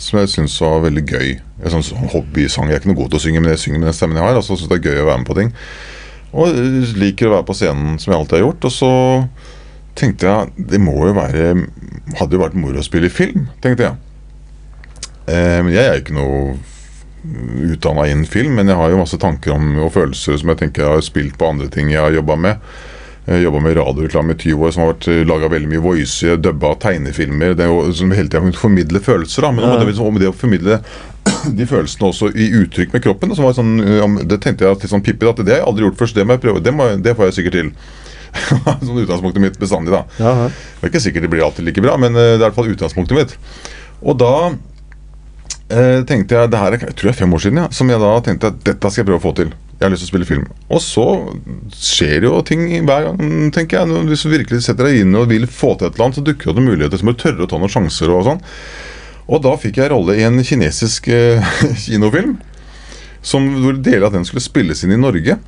[0.00, 1.28] Som jeg syns var veldig gøy.
[1.62, 2.68] Jeg sånn, hobbysang.
[2.68, 4.26] Jeg er ikke noe god til å synge, men jeg synger med den stemmen jeg
[4.26, 4.38] har.
[4.40, 5.52] Altså, synes det er gøy å være med på ting.
[6.34, 6.56] Og
[6.98, 8.68] liker å være på scenen som jeg alltid har gjort.
[8.68, 8.92] Og så
[9.94, 11.52] tenkte jeg det må jo være
[12.18, 13.94] Hadde jo vært moro å spille film, tenkte jeg.
[15.24, 16.40] Eh, men jeg er jo ikke noe
[17.72, 20.84] utdanna innen film, men jeg har jo masse tanker om, og følelser som jeg tenker
[20.84, 22.74] jeg har spilt på andre ting jeg har jobba med.
[23.24, 26.74] Jeg jobba med radioreklame i 20 år, som har vært laga veldig mye voice, dubba
[26.82, 27.54] tegnefilmer.
[27.56, 29.52] Det er jo, som hele tida formidle følelser, da.
[29.56, 30.80] Men om det, om det å formidle
[31.58, 34.92] de følelsene også i uttrykk med kroppen som var sånn, um, Det tenkte jeg til
[34.92, 36.60] sånn Pippi at det har jeg aldri gjort først, det må jeg prøve.
[36.64, 37.72] Det, må, det får jeg sikkert til.
[38.84, 40.04] sånn utgangspunktet mitt bestandig, da.
[40.20, 40.34] Ja.
[40.50, 42.60] Det er ikke sikkert det blir alltid like bra, men eh, det er i hvert
[42.60, 43.36] fall utgangspunktet mitt.
[44.04, 44.34] Og da
[45.72, 47.92] eh, tenkte jeg det her er, jeg tror det er fem år siden, ja, som
[47.92, 49.52] jeg da tenkte at dette skal jeg prøve å få til.
[49.74, 50.44] Jeg har lyst til å spille film.
[50.70, 51.04] Og så
[51.74, 53.20] skjer jo ting hver gang,
[53.54, 54.02] tenker jeg.
[54.08, 56.50] Hvis du virkelig setter deg inn og vil få til et eller annet, så dukker
[56.50, 57.00] det opp muligheter.
[57.00, 58.42] Så må du tørre å ta noen sjanser og sånn.
[59.24, 62.36] Og da fikk jeg rolle i en kinesisk eh, kinofilm.
[63.24, 65.38] Som, hvor deler av den skulle spilles inn i Norge.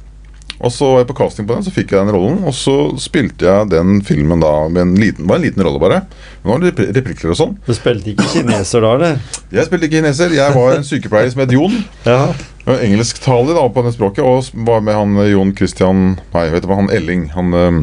[0.65, 2.39] Og så var jeg på casting på den, så fikk jeg den rollen.
[2.49, 6.03] Og så spilte jeg den filmen da med en liten, bare en liten rolle, bare.
[6.43, 7.57] Men det var rep replikker og sånn.
[7.67, 9.41] Du spilte ikke kineser da, eller?
[9.53, 10.37] Jeg spilte ikke kineser.
[10.37, 11.77] Jeg var en sykepleier som het Jon.
[12.09, 12.21] Ja.
[12.67, 16.65] Jeg Engelsktaler da på det språket, og var med han eh, Jon Christian Nei, vet
[16.65, 17.29] du hva, han Elling.
[17.37, 17.83] Han um,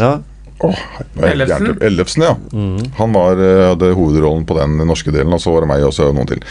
[0.00, 0.16] ja.
[0.64, 1.76] Er Ellefsen?
[1.84, 2.34] Ellefsen, ja.
[2.54, 2.80] Mm.
[2.96, 5.92] Han var, eh, hadde hovedrollen på den norske delen, og så var det meg og
[5.94, 6.42] så noen til.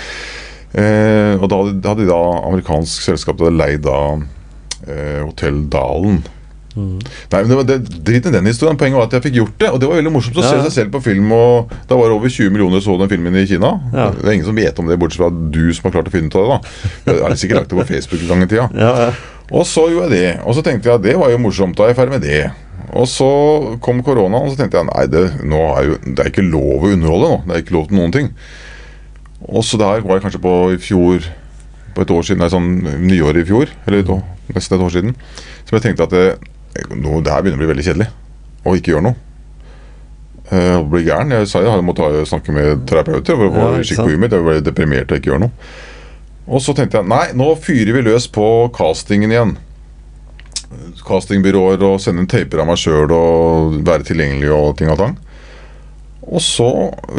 [0.74, 3.98] Eh, og da hadde, hadde de da amerikansk selskap hadde leid da
[4.88, 6.24] eh, Hotell Dalen.
[6.74, 6.98] Mm.
[7.30, 8.78] Nei, men det var Drit i den historien.
[8.78, 9.70] Poenget var at jeg fikk gjort det.
[9.70, 11.30] Og det var veldig morsomt å Ja, se seg selv på film.
[11.36, 13.76] Og Da var det over 20 millioner så den filmen i Kina.
[13.94, 14.10] Ja.
[14.16, 16.32] Det er ingen som vet om det, bortsett fra du som har klart å finne
[16.34, 16.58] ut av det.
[17.06, 18.68] da Jeg har sikkert lagt det på Facebook en gang i tida.
[18.74, 19.14] Ja, ja.
[19.54, 20.42] Og så gjorde jeg det.
[20.48, 21.78] Og så tenkte jeg at det var jo morsomt.
[21.78, 22.44] Da er jeg ferdig med det.
[22.94, 23.30] Og så
[23.82, 26.92] kom korona, og så tenkte jeg nei, det, er jo, det er ikke lov å
[26.94, 27.38] underholde nå.
[27.46, 28.34] Det er ikke lov til noen ting.
[29.50, 31.26] Og så der var jeg kanskje på i fjor
[31.94, 32.70] På et år siden, nei, sånn
[33.06, 33.70] nyåret i fjor.
[33.86, 34.02] Eller
[34.52, 35.16] nesten et år siden.
[35.66, 36.26] Som jeg tenkte at det,
[36.98, 38.10] nå, det her begynner å bli veldig kjedelig.
[38.64, 39.16] Å ikke gjøre noe.
[40.52, 41.32] Jeg Å bli gæren.
[41.32, 43.34] Jeg sa jeg måtte ha- snakke med terapeuter.
[43.34, 44.32] Ja, på huet mitt.
[44.36, 45.52] Jeg ble deprimert og ikke gjøre noe.
[46.48, 49.54] Og så tenkte jeg nei, nå fyrer vi løs på castingen igjen.
[51.08, 55.16] Castingbyråer og sende inn taper av meg sjøl og være tilgjengelig og ting og tang.
[56.24, 56.68] Og så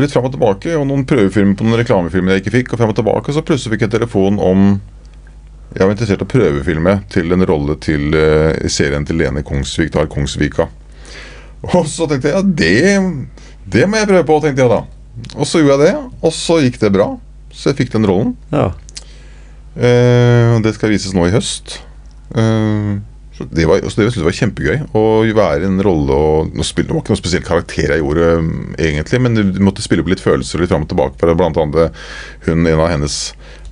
[0.00, 2.72] litt fram og tilbake, og noen prøvefilmer på noen reklamefilmer jeg ikke fikk.
[2.72, 4.64] Og frem og tilbake, så plutselig fikk jeg telefon om
[5.74, 9.92] jeg var interessert i å prøvefilme til en rolle til uh, serien til Lene Kongsvik,
[9.94, 10.68] da, Kongsvika.
[11.72, 14.82] Og så tenkte jeg ja, det, det må jeg prøve på, tenkte jeg da.
[15.34, 17.08] Og så gjorde jeg det, og så gikk det bra.
[17.54, 18.34] Så jeg fikk den rollen.
[18.54, 18.70] ja.
[19.74, 21.80] Uh, det skal vises nå i høst.
[22.30, 23.02] Uh,
[23.34, 25.00] så det var, så det synes jeg var kjempegøy å
[25.34, 28.28] være i en rolle og nå spille, Det var ikke noen spesiell karakter jeg gjorde,
[28.78, 31.18] egentlig, men du måtte spille på litt følelser litt fram og tilbake.
[31.18, 31.98] For blant annet
[32.46, 33.16] hun, en av hennes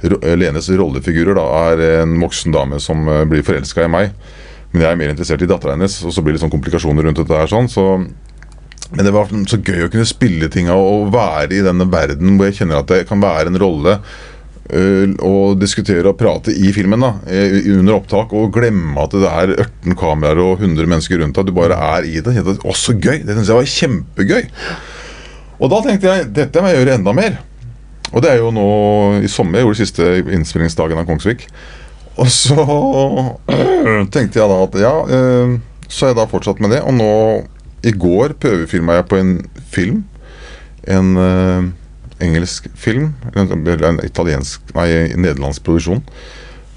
[0.02, 4.12] Lenes rollefigurer da, er en voksen dame som eh, blir forelska i meg.
[4.72, 7.20] Men jeg er mer interessert i dattera hennes, og så blir det sånn komplikasjoner rundt
[7.20, 7.50] dette her.
[7.50, 7.86] sånn, så
[8.92, 12.50] men det var så gøy å kunne spille tinga og være i denne verden hvor
[12.50, 13.94] jeg kjenner at det kan være en rolle
[14.72, 19.28] å og diskutere og prate i filmen da, eh, under opptak, og glemme at det
[19.28, 21.46] er 18 kameraer og 100 mennesker rundt deg.
[21.46, 22.32] Du bare er i det.
[22.64, 23.22] Å, så gøy!
[23.26, 24.42] Det syns jeg var kjempegøy.
[25.60, 27.40] Og da tenkte jeg dette må jeg gjøre enda mer.
[28.12, 28.68] Og det er jo nå
[29.24, 29.58] i sommer.
[29.58, 31.46] Jeg gjorde siste innspillingsdagen av Kongsvik.
[32.20, 32.56] Og så
[34.14, 35.54] tenkte jeg da at ja, øh,
[35.88, 36.82] så har jeg da fortsatt med det.
[36.84, 37.12] Og nå
[37.82, 39.32] i går prøvefilma jeg på en
[39.72, 40.02] film.
[40.88, 41.70] En øh,
[42.22, 43.14] engelsk film.
[43.32, 46.04] Eller en, en italiensk Nei, en nederlandsk produksjon.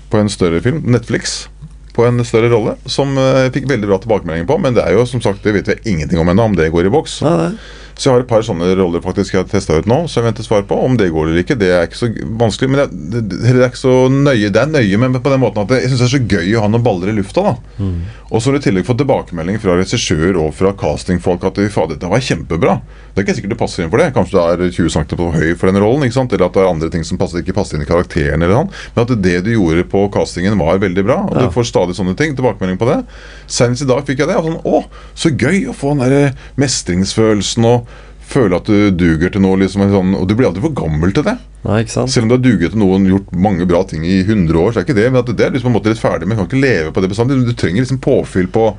[0.09, 0.83] På en større film.
[0.87, 1.49] Netflix.
[1.95, 2.77] På en større rolle.
[2.85, 4.61] Som øh, jeg fikk veldig bra tilbakemeldinger på.
[4.63, 6.87] Men det er jo som sagt, det vet vi ingenting om ennå, om det går
[6.87, 7.19] i boks.
[7.27, 7.51] Nei.
[7.95, 10.25] Så jeg har et par sånne roller faktisk jeg har testa ut nå, så jeg
[10.27, 10.75] venter svar på.
[10.83, 12.09] Om det går eller ikke, det er ikke så
[12.41, 12.69] vanskelig.
[12.73, 14.49] Men det, det, det er ikke så nøye.
[14.51, 16.65] Det er nøye, men på den måten at jeg syns det er så gøy å
[16.65, 17.45] ha noen baller i lufta.
[17.55, 17.87] da
[18.33, 21.95] Og så har du i tillegg fått tilbakemelding fra regissør og fra castingfolk at fader,
[21.95, 22.75] dette var kjempebra.
[23.15, 24.09] Det er ikke sikkert du passer inn for det.
[24.15, 26.33] Kanskje du er 20 cm for høy for den rollen, ikke sant?
[26.35, 28.43] eller at det er andre ting som passer, ikke passer inn i karakteren.
[28.43, 31.21] eller noe Men at det du gjorde på castingen var veldig bra.
[31.29, 31.45] Og Ja.
[31.47, 32.35] du får stadig sånne ting.
[32.35, 32.99] Tilbakemelding på det.
[33.47, 34.35] Senest i dag fikk jeg det.
[34.35, 34.83] Og sånn, å,
[35.15, 37.84] så gøy å få den der mestringsfølelsen og
[38.25, 39.59] føle at du duger til noe.
[39.61, 41.37] Liksom, sånn, og du blir aldri for gammel til det.
[41.65, 41.81] Nei?
[41.89, 44.81] Selv om du har duget til noen gjort mange bra ting i 100 år, så
[44.81, 45.07] er ikke det.
[45.11, 46.93] Men at det er liksom på en måte litt ferdig Men Du kan ikke leve
[46.93, 47.41] på det bestandig.
[47.47, 48.69] Du trenger liksom påfyll på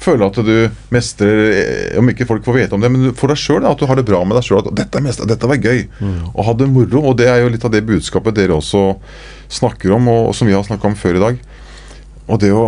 [0.00, 0.54] Føle at du
[0.94, 3.66] mestrer eh, Om ikke folk får vite om det, men for deg sjøl.
[3.68, 4.62] At du har det bra med deg sjøl.
[4.62, 5.82] At dette, er mest, dette var gøy.
[6.32, 7.02] Og ha det moro.
[7.10, 8.94] Og det er jo litt av det budskapet dere også
[9.52, 11.42] snakker om, og, og som vi har snakka om før i dag.
[12.30, 12.64] Og det å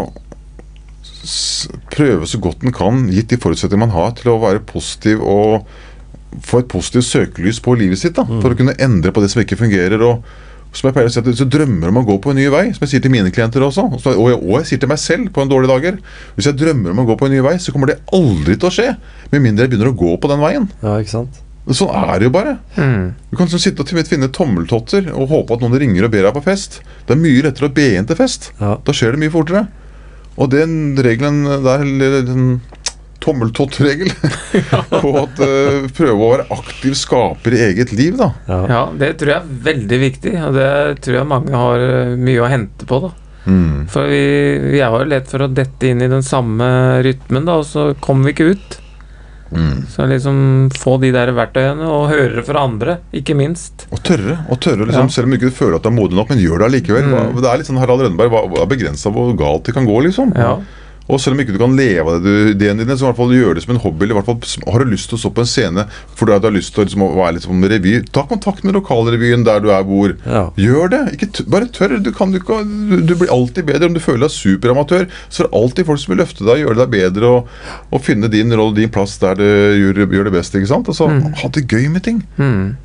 [1.93, 5.69] prøve så godt en kan, gitt de forutsetningene man har, til å være positiv og
[6.41, 8.15] få et positivt søkelys på livet sitt.
[8.17, 10.01] da, For å kunne endre på det som ikke fungerer.
[10.03, 10.25] og
[10.73, 12.49] som jeg pleier å si at Hvis du drømmer om å gå på en ny
[12.49, 15.01] vei, som jeg sier til mine klienter også, og jeg, og jeg sier til meg
[15.03, 15.99] selv på en dårlig dager
[16.37, 18.71] Hvis jeg drømmer om å gå på en ny vei, så kommer det aldri til
[18.71, 18.97] å skje.
[19.35, 20.69] Med mindre jeg begynner å gå på den veien.
[20.81, 21.43] Ja, ikke sant?
[21.71, 22.57] Sånn er det jo bare.
[22.75, 23.13] Mm.
[23.31, 26.35] Du kan sånn sitte og finne tommeltotter og håpe at noen ringer og ber deg
[26.35, 26.81] på fest.
[27.07, 28.51] Det er mye lettere å be inn til fest.
[28.59, 28.75] Ja.
[28.83, 29.67] Da skjer det mye fortere.
[30.41, 32.47] Og den regelen der, eller den
[33.23, 34.13] tommeltottregel
[35.03, 38.33] på å uh, prøve å være aktiv skaper i eget liv, da.
[38.51, 38.61] Ja.
[38.73, 40.71] Ja, det tror jeg er veldig viktig, og det
[41.05, 43.03] tror jeg mange har eh, mye å hente på.
[43.07, 43.89] da Mm.
[43.91, 44.23] For vi,
[44.71, 47.89] vi er jo lett for å dette inn i den samme rytmen, da, og så
[47.99, 48.79] kommer vi ikke ut.
[49.53, 49.87] Mm.
[49.91, 50.37] Så liksom
[50.79, 53.87] få de der verktøyene, og høre det fra andre, ikke minst.
[53.93, 54.39] Og tørre.
[54.49, 55.13] og tørre liksom, Ja.
[55.13, 57.11] Selv om du ikke føler at du er modig nok, men gjør det allikevel.
[57.11, 57.41] Mm.
[57.43, 60.33] Det er litt sånn Harald Rønneberg, hva er begrensa hvor galt det kan gå, liksom.
[60.39, 60.55] Ja.
[61.11, 63.57] Og selv om ikke du kan leve av ideene dine, så i hvert fall gjør
[63.59, 64.05] det som en hobby.
[64.05, 65.87] Eller i hvert fall har du lyst til å stå på en scene
[66.19, 69.47] fordi du har lyst til å liksom, være litt som revy, ta kontakt med lokalrevyen
[69.47, 70.15] der du er bor.
[70.27, 70.45] Ja.
[70.61, 71.03] Gjør det.
[71.17, 71.97] Ikke bare tørr.
[72.03, 72.69] Du, kan, du, kan,
[73.07, 73.91] du, blir alltid bedre.
[73.91, 76.65] Om du føler deg superamatør, så er det alltid folk som vil løfte deg og
[76.67, 77.53] gjøre deg bedre og,
[77.91, 80.55] og finne din rolle, din plass der du gjør, gjør det best.
[80.59, 80.89] ikke sant?
[80.93, 81.35] Altså, Mm.
[81.43, 82.23] Ha det gøy med ting.
[82.39, 82.77] Mm.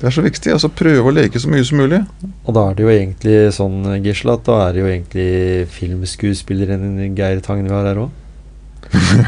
[0.00, 0.52] Det er så viktig.
[0.52, 2.02] altså Prøve å leke så mye som mulig.
[2.44, 7.16] Og da er det jo egentlig sånn, Gisle, at da er det jo egentlig filmskuespilleren
[7.16, 8.10] Geir Tangen vi har her òg.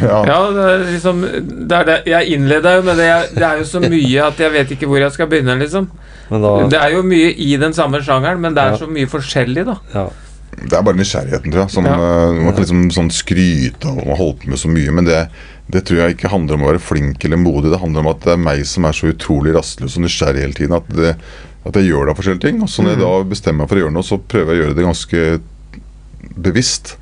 [0.02, 0.18] ja.
[0.30, 1.22] Ja, det er liksom
[1.68, 1.96] det er det.
[2.12, 3.08] Jeg innleda jo med det.
[3.08, 5.88] Jeg, det er jo så mye at jeg vet ikke hvor jeg skal begynne, liksom.
[6.28, 8.80] Men da Det er jo mye i den samme sjangeren, men det er Ja.
[8.84, 9.78] så mye forskjellig, da.
[9.94, 10.06] Ja.
[10.58, 11.70] Det er bare nysgjerrigheten, tror jeg.
[11.74, 11.96] Sånn, Ja.
[12.44, 14.92] man kan liksom sånn skryte av å ha holdt på med så mye.
[14.92, 15.28] Men det,
[15.68, 17.72] det tror jeg ikke handler om å være flink eller modig.
[17.72, 20.56] Det handler om at det er meg som er så utrolig rastløs og nysgjerrig hele
[20.56, 20.76] tiden.
[20.78, 21.12] At, det,
[21.68, 22.62] at jeg gjør da forskjellige ting.
[22.64, 24.62] Og så når jeg da bestemmer meg for å gjøre noe, så prøver jeg å
[24.62, 25.26] gjøre det ganske
[26.48, 26.94] bevisst.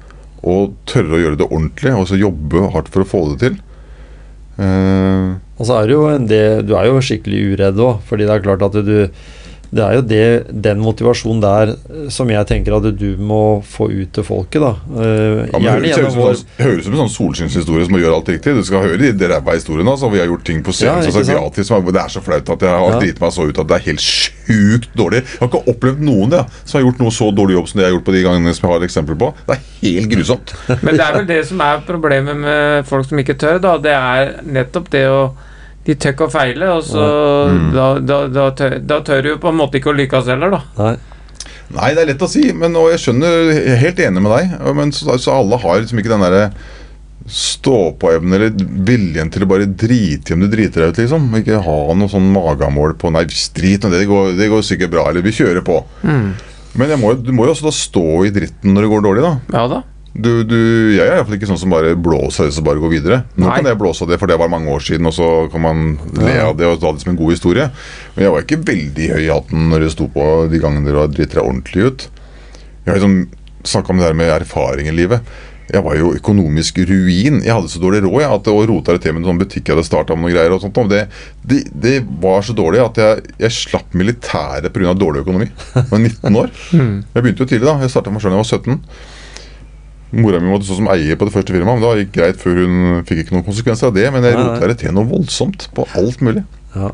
[0.47, 3.63] Og tørre å gjøre det ordentlig, og så jobbe hardt for å få det til.
[4.57, 8.35] Uh, Og så er det jo det, Du er jo skikkelig uredd òg, fordi det
[8.35, 8.97] er klart at du
[9.71, 10.23] Det er jo det,
[10.63, 14.75] den motivasjonen der eh, som jeg tenker at du må få ut til folket, da.
[14.87, 17.87] Uh, Ja, men høres, gjennom ut som vår sånn- høres ut som en sånn solskinnshistorie
[17.89, 18.55] som gjør alt riktig.
[18.57, 19.91] Du skal høre de ræva historiene.
[19.91, 20.11] Altså.
[20.13, 22.49] Vi har gjort ting på scenen Ja, som er ja er, det er så flaut
[22.57, 23.01] at jeg har Ja.
[23.01, 25.23] driti meg så ut at det er helt sjukt dårlig.
[25.27, 27.85] Jeg har ikke opplevd noen det, som har gjort noe så dårlig jobb som det
[27.87, 29.33] jeg har gjort på de gangene som jeg har eksempler på.
[29.47, 30.55] Det er helt grusomt.
[30.83, 33.77] Men det er vel det som er problemet med folk som ikke tør, da.
[33.79, 35.21] Det er nettopp det å
[35.87, 37.03] De tør ikke å feile, og så
[37.47, 37.69] Mm.
[37.75, 40.51] da, da, da, tør, da tør du jo på en måte ikke å lykkes heller,
[40.51, 40.63] da.
[40.81, 40.97] Nei.
[41.77, 44.33] Nei, det er lett å si, men og jeg skjønner Jeg er helt enig med
[44.37, 44.75] deg.
[44.79, 46.51] Men så, så alle har liksom ikke den derre
[47.27, 48.53] stå-på-evnen eller
[48.87, 51.27] viljen til å bare drite i om du driter deg ut, liksom.
[51.41, 55.09] Ikke ha noe sånn magamål på Nei, drit nå, det går, det går sikkert bra.
[55.11, 55.81] Eller vi kjører på.
[56.07, 56.29] Mm.
[56.77, 59.25] Men jeg må, du må jo også da stå i dritten når det går dårlig,
[59.27, 59.35] da.
[59.59, 59.83] Ja da.
[60.17, 60.57] Du, du,
[60.95, 63.19] jeg er iallfall ikke sånn som bare blåser det og bare går videre.
[63.37, 63.57] Nå Nei.
[63.59, 65.83] kan jeg blåse av det, for det var mange år siden, og så kan man
[66.17, 67.67] le av det og ta det som en god historie.
[68.15, 71.09] Men jeg var ikke veldig høy i hatten når det sto på de gangene dere
[71.13, 72.07] driter deg ordentlig ut.
[72.87, 73.19] Jeg har liksom
[73.67, 75.37] snakka om det her med erfaring i livet.
[75.67, 77.41] Jeg var jo økonomisk ruin.
[77.43, 79.67] Jeg hadde så dårlig råd jeg, at, å rota det til med en sånn butikk
[79.67, 80.55] jeg hadde starta med noen greier.
[80.55, 80.79] og sånt.
[80.93, 81.03] Det,
[81.43, 84.95] det, det var så dårlig at jeg, jeg slapp militæret pga.
[84.95, 85.51] dårlig økonomi.
[85.75, 86.55] Jeg var 19 år.
[87.17, 87.67] Jeg begynte jo tidlig.
[87.67, 89.15] da Jeg starta meg sjøl da jeg var 17.
[90.17, 92.63] Mora mi måtte stå som eier på det første firmaet, men det gikk greit før
[92.63, 94.07] hun fikk ikke noen konsekvenser av det.
[94.15, 96.47] Men jeg roter rota det til noe voldsomt på alt mulig.
[96.77, 96.93] Ja.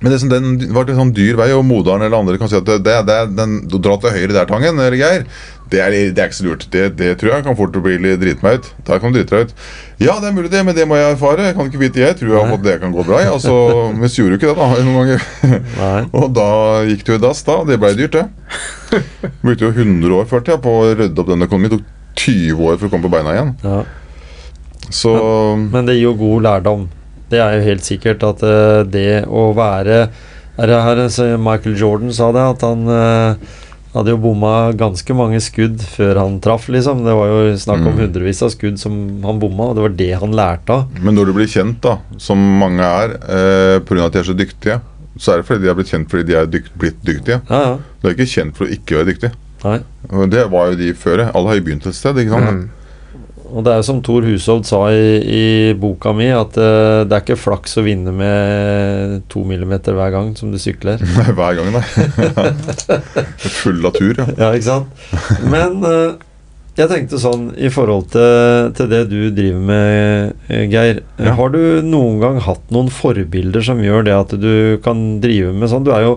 [0.00, 2.58] Men det, som den var en sånn dyr vei, og moderen eller andre kan si
[2.58, 5.24] at det, det, den, du drar til høyre der, Tangen, eller Geir.
[5.68, 6.62] Det er, det er ikke så lurt.
[6.72, 8.68] Det, det tror jeg kan fort bli litt drite meg ut.
[8.86, 9.66] Der kan du drite deg ut.
[10.00, 11.50] Ja, det er mulig det, men det må jeg erfare.
[11.50, 12.00] Jeg kan ikke vite.
[12.00, 13.20] Jeg tror jeg har fått det kan gå bra.
[13.34, 13.58] Altså,
[13.98, 14.86] men så gjorde du ikke det, da.
[14.86, 15.28] Noen ganger.
[15.82, 16.00] Nei.
[16.22, 16.48] Og da
[16.88, 17.58] gikk det jo i dass, da.
[17.68, 18.96] Det blei dyrt, det.
[19.44, 21.74] Brukte jo 100 år før, ja, på å rydde opp den økonomien.
[21.74, 23.54] Tok 20 år for å komme på beina igjen.
[23.64, 23.82] Ja.
[24.94, 25.12] Så
[25.58, 26.88] Men det gir jo god lærdom.
[27.28, 30.08] Det er jo helt sikkert at uh, det å være
[30.58, 33.58] er det her Michael Jordan sa det, at han uh,
[33.94, 37.04] hadde jo bomma ganske mange skudd før han traff, liksom.
[37.06, 38.00] Det var jo snakk om Mm.
[38.04, 38.92] hundrevis av skudd som
[39.24, 41.00] han bomma, og det var det han lærte av.
[41.00, 44.06] Men når du blir kjent, da, som mange er, eh, pga.
[44.06, 44.80] at de er så dyktige,
[45.18, 47.40] så er det fordi de er blitt kjent fordi de er dykt, blitt dyktige.
[47.48, 47.78] Ja, ja.
[48.02, 49.32] Du er ikke kjent for å ikke være dyktig.
[49.64, 49.78] Nei.
[50.32, 51.28] Det var jo de før.
[51.28, 52.50] Alle har jo begynt et sted, ikke sant?
[52.54, 52.66] Mm.
[53.48, 55.44] Og det er jo som Thor Hushovd sa i, i
[55.80, 60.34] boka mi, at uh, det er ikke flaks å vinne med to millimeter hver gang
[60.36, 61.00] som du sykler.
[61.16, 61.84] Nei, hver gang, nei.
[63.62, 64.28] Full av tur, ja.
[64.36, 65.06] Ja, ikke sant?
[65.48, 66.18] Men uh,
[66.78, 71.00] jeg tenkte sånn i forhold til, til det du driver med, eh, Geir.
[71.18, 71.32] Ja.
[71.40, 75.72] Har du noen gang hatt noen forbilder som gjør det at du kan drive med
[75.72, 75.88] sånn?
[75.88, 76.12] Du er jo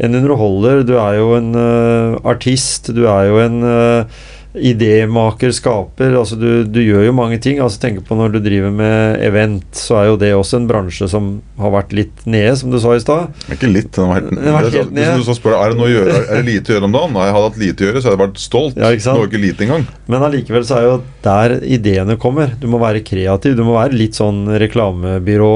[0.00, 4.20] en underholder, du er jo en uh, artist, du er jo en uh,
[4.54, 6.14] idémaker, skaper.
[6.18, 7.60] Altså du, du gjør jo mange ting.
[7.62, 11.06] Altså Tenk på når du driver med event, så er jo det også en bransje
[11.10, 13.30] som har vært litt nede, som du sa i stad.
[13.52, 13.92] Ikke litt.
[13.94, 15.92] Den har vært, Den har vært helt Hvis du så spør er det noe å
[15.92, 17.14] gjøre, er det lite å gjøre om dagen?
[17.14, 18.80] Nei, jeg hadde hatt lite å gjøre, så hadde jeg vært stolt.
[18.80, 19.86] Ja, ikke ikke lite engang.
[20.10, 22.56] Men allikevel så er jo der ideene kommer.
[22.58, 23.54] Du må være kreativ.
[23.58, 25.54] Du må være litt sånn reklamebyrå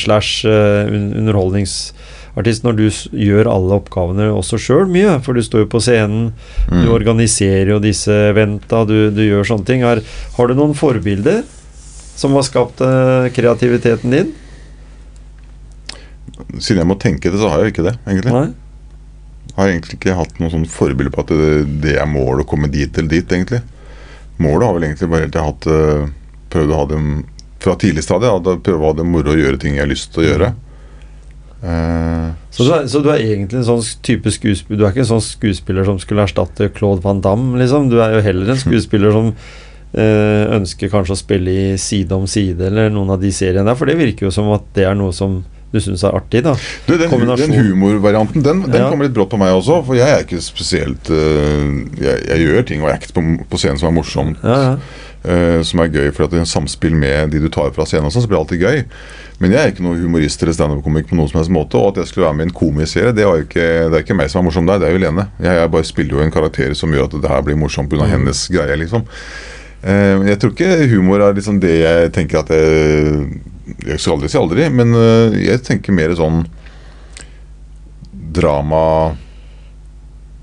[0.00, 1.28] slash eh,
[2.32, 5.18] underholdningsartist når du gjør alle oppgavene også sjøl mye.
[5.22, 6.32] For du står jo på scenen,
[6.68, 6.92] du Mm.
[6.94, 9.82] organiserer jo disse eventa, du, du gjør sånne ting.
[9.82, 10.00] Har,
[10.36, 11.42] har du noen forbilder
[12.16, 14.32] som har skapt uh, kreativiteten din?
[16.58, 18.32] Siden jeg må tenke det, så har jeg ikke det, egentlig.
[18.32, 18.48] Nei?
[19.56, 22.70] Har egentlig ikke hatt noe sånn forbilde på at det, det er målet å komme
[22.72, 23.60] dit eller dit, egentlig.
[24.40, 26.08] Målet har vel egentlig bare helt jeg hatt uh,
[26.52, 27.00] prøvd å ha det
[27.62, 28.32] fra tidlig stadie.
[28.64, 30.52] Prøve å ha det moro å gjøre ting jeg har lyst til å gjøre.
[31.62, 35.04] Eh, Så du, er, så du er egentlig en sånn type skuespiller Du er ikke
[35.04, 37.86] en sånn skuespiller som skulle erstatte Claude Van Damme, liksom?
[37.92, 39.28] Du er jo heller en skuespiller som
[39.94, 43.78] eh, ønsker kanskje å spille i Side om side eller noen av de seriene der,
[43.78, 46.52] for det virker jo som at det er noe som du syns er artig, da.
[46.84, 48.90] Du, den, den humorvarianten, den, den Ja.
[48.90, 49.78] kommer litt brått på meg også.
[49.86, 53.80] For jeg er ikke spesielt eh, jeg, jeg gjør ting og act på, på scenen
[53.80, 55.62] som er morsomt, Ja, ja.
[55.64, 56.10] som er gøy.
[56.12, 58.36] For at det er samspill med de du tar fra scenen, og sånn, så blir
[58.36, 58.84] det alltid gøy.
[59.42, 61.78] Men jeg er ikke noen humorist eller standup-komik på noen som helst måte.
[61.80, 64.30] Og at jeg skulle være med i en komiserie, det, ikke, det er ikke meg
[64.30, 65.24] som er morsom der, det er jo Lene.
[65.42, 68.04] Jeg, jeg bare spiller jo en karakter som gjør at det her blir morsomt pga.
[68.06, 68.12] Mm.
[68.14, 69.02] hennes greie, liksom.
[69.82, 73.40] Eh, jeg tror ikke humor er liksom det jeg tenker at jeg
[73.82, 76.44] Jeg skal aldri si aldri, men eh, jeg tenker mer sånn
[78.34, 78.82] drama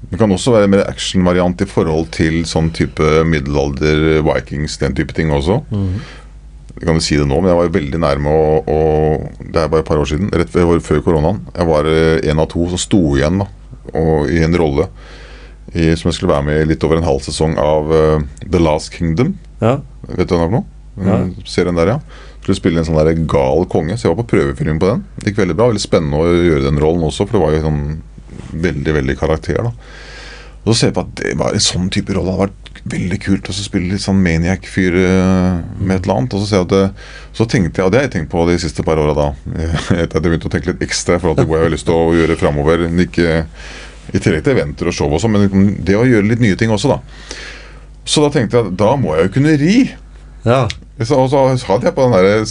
[0.10, 5.16] Det kan også være mer actionvariant i forhold til sånn type middelalder, Vikings, den type
[5.16, 5.62] ting også.
[5.70, 6.02] Mhm.
[6.80, 8.80] Jeg kan jo si det nå, men jeg var veldig nærme å, å
[9.44, 11.42] Det er bare et par år siden, rett før, koronaen.
[11.52, 13.50] Jeg var eh, en av to som sto igjen da,
[13.92, 14.88] og, i en rolle
[15.74, 18.62] i, som jeg skulle være med i litt over en halv sesong av uh, The
[18.62, 19.36] Last Kingdom.
[19.62, 19.80] ja.
[20.10, 20.64] Vet du hva det er?
[21.06, 21.18] Ja.
[21.22, 22.00] Mm, Serien der, ja.
[22.40, 25.04] Skulle spille en sånn der gal konge, så jeg var på prøvefilm på den.
[25.20, 25.68] Det gikk veldig bra.
[25.70, 27.84] Veldig spennende å gjøre den rollen også, for det var jo sånn
[28.64, 29.76] veldig, veldig karakter, da.
[30.64, 33.20] Og så ser jeg på at det var en sånn type rolle hadde vært veldig
[33.22, 33.50] kult.
[33.50, 36.36] å spille litt sånn maniac-fyr eh, med et eller annet.
[36.38, 36.84] Og så det,
[37.36, 39.28] Så tenkte jeg, og det har jeg tenkt på de siste par åra da,
[40.04, 41.98] at jeg begynte å tenke litt ekstra i forhold til hva jeg har lyst til
[41.98, 42.88] å gjøre framover.
[43.06, 43.44] Ikke
[44.10, 46.58] i tillegg til eventer og show og sånn, men liksom det å gjøre litt nye
[46.58, 47.00] ting også, da.
[48.10, 49.78] Så da tenkte jeg da må jeg jo kunne ri.
[50.48, 50.68] ja.
[51.00, 52.42] Så, og så hadde jeg på den derre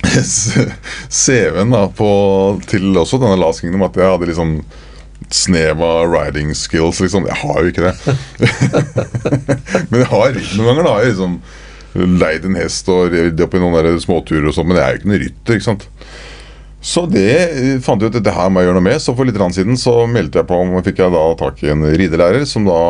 [1.20, 2.12] CV-en da på,
[2.70, 4.54] til også denne Last Kingdom at jeg hadde liksom
[5.34, 7.26] snev av riding skills, liksom.
[7.30, 8.16] Jeg har jo ikke det.
[9.90, 11.40] men jeg har noen ganger, har Jeg liksom
[12.20, 14.92] leid en hest og ridd opp i noen der småturer og sånn, men jeg er
[14.94, 15.86] jo ikke noen rytter, ikke sant.
[16.80, 19.02] Så det eh, fant jeg ut at det her må jeg gjøre noe med.
[19.04, 21.84] Så for litt siden så meldte jeg på om fikk jeg da tak i en
[21.84, 22.80] ridelærer som da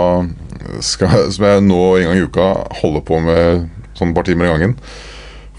[0.85, 2.51] skal, som jeg nå en gang i uka
[2.83, 3.69] holder på med
[3.99, 4.77] sånn et par timer i gangen.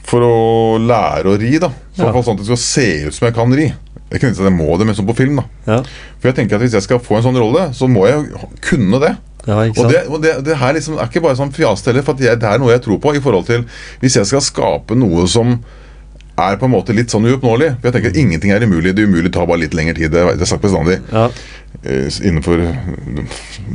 [0.08, 0.36] For å
[0.82, 1.70] lære å ri, da.
[1.96, 2.14] Så Ja.
[2.14, 3.68] sånn at det skal se ut som jeg kan ri.
[4.12, 5.36] Det kunne ikke nødvendigvis at jeg må det, men som på film.
[5.42, 5.44] da
[5.74, 5.82] Ja,
[6.20, 9.00] For jeg tenker at Hvis jeg skal få en sånn rolle, så må jeg kunne
[9.00, 9.16] det.
[9.48, 12.20] ja Og det, og det, det her liksom er ikke bare sånn fjaste for at
[12.22, 13.16] jeg, det er noe jeg tror på.
[13.16, 13.64] i forhold til
[14.02, 15.62] Hvis jeg skal skape noe som
[16.42, 18.96] er på en måte litt sånn uoppnåelig For jeg tenker at ingenting er umulig.
[18.96, 20.12] Det umulige tar bare litt lengre tid.
[20.12, 21.00] Det er jeg sagt bestandig.
[21.12, 21.30] Ja,
[21.84, 22.76] Eh, Innenfor eh,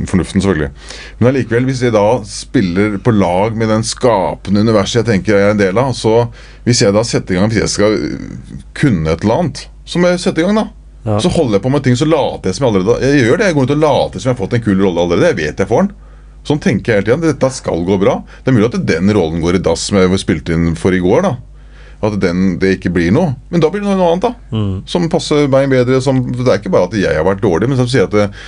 [0.07, 0.69] fornuften, selvfølgelig.
[1.19, 5.47] Men allikevel, hvis jeg da spiller på lag med den skapende universet jeg tenker jeg
[5.47, 6.27] er en del av, så
[6.63, 7.97] hvis jeg da setter i gang Hvis jeg skal
[8.77, 10.67] kunne et eller annet, så må jeg sette i gang, da.
[11.07, 11.21] Ja.
[11.23, 13.47] Så holder jeg på med ting, så later jeg som jeg allerede Jeg gjør det.
[13.47, 15.31] Jeg går ut og later som jeg har fått en kul rolle allerede.
[15.31, 15.93] Jeg vet jeg får den.
[16.47, 17.27] Sånn tenker jeg hele tiden.
[17.27, 18.21] Dette skal gå bra.
[18.43, 20.99] Det er mulig at den rollen går i dass som jeg spilte inn for i
[21.03, 21.23] går.
[21.23, 21.33] da
[22.07, 23.33] At den, det ikke blir noe.
[23.51, 24.33] Men da blir det noe annet, da.
[24.51, 24.83] Mm.
[24.87, 25.99] Som passer meg bedre.
[26.03, 28.47] Som, det er ikke bare at jeg har vært dårlig, men som sier at uh,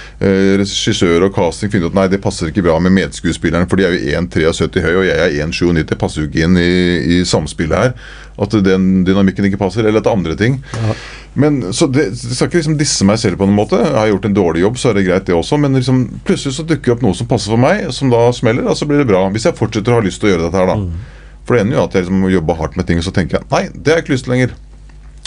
[0.59, 3.95] regissør og casting finner ut nei, det passer ikke bra med medskuespilleren, for de er
[3.95, 5.95] jo 1,73 høy, og jeg er 1,97.
[5.99, 6.73] Passer jo ikke inn i,
[7.19, 7.95] i samspillet her.
[8.39, 10.61] At den dynamikken ikke passer, eller at det er andre ting.
[11.39, 13.79] Men så det, det skal ikke liksom disse meg selv på noen måte.
[13.79, 15.59] Jeg har gjort en dårlig jobb, så er det greit, det også.
[15.63, 18.67] Men liksom, plutselig så dukker det opp noe som passer for meg, som da smeller,
[18.67, 19.23] og så blir det bra.
[19.31, 21.07] Hvis jeg fortsetter å ha lyst til å gjøre dette her, da.
[21.47, 23.49] For det ender jo at jeg liksom jobber hardt med ting, og så tenker jeg
[23.53, 24.55] nei, det har jeg ikke lyst til lenger.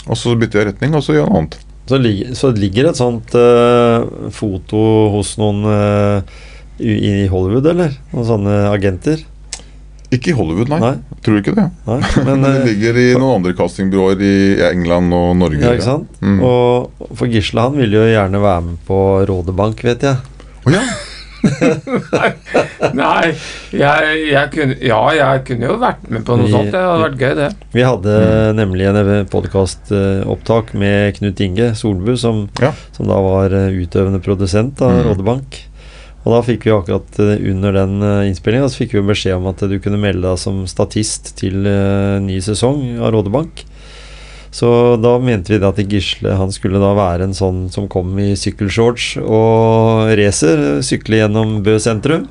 [0.03, 1.59] Og så bytter jeg retning, og så gjør jeg noe annet.
[1.89, 4.85] Så, ligger, så ligger et sånt uh, foto
[5.17, 5.65] hos noen
[6.79, 7.93] i i Hollywood, eller?
[8.13, 9.21] Noen sånne agenter?
[10.13, 10.79] Ikke i Hollywood, nei.
[10.83, 10.93] Nei.
[11.23, 11.65] Tror du ikke det?
[11.87, 14.33] Nei, Men det eh, ligger i noen andre castingbyråer i
[14.71, 15.61] England og Norge.
[15.63, 16.19] Ja, ikke sant?
[16.21, 16.37] Mm.
[16.45, 18.99] Og for Gisle han ville jo gjerne være med på
[19.31, 20.21] Rådebank, vet jeg.
[20.67, 20.83] Oh, ja.
[22.95, 23.33] Nei,
[23.75, 26.69] jeg, jeg kunne Ja, jeg kunne jo vært med på noe Vi- sånt.
[26.71, 27.49] Det hadde vært gøy, det.
[27.73, 28.55] Vi hadde Mm.
[28.61, 32.71] nemlig en podkastopptak med Knut Inge Solbu, som, Ja.
[32.95, 35.03] som da var eh, utøvende produsent av Mm.
[35.09, 35.59] Rådebank.
[36.23, 37.97] Og da fikk vi akkurat eh, under den
[38.29, 42.17] innspillinga så fikk vi beskjed om at du kunne melde deg som statist til eh,
[42.23, 43.65] ny sesong av Rådebank.
[44.53, 44.67] Så
[45.01, 48.35] da mente vi det at Gisle han skulle da være en sånn som kom i
[48.37, 52.27] sykkelshorts og racer, sykle gjennom Bø sentrum.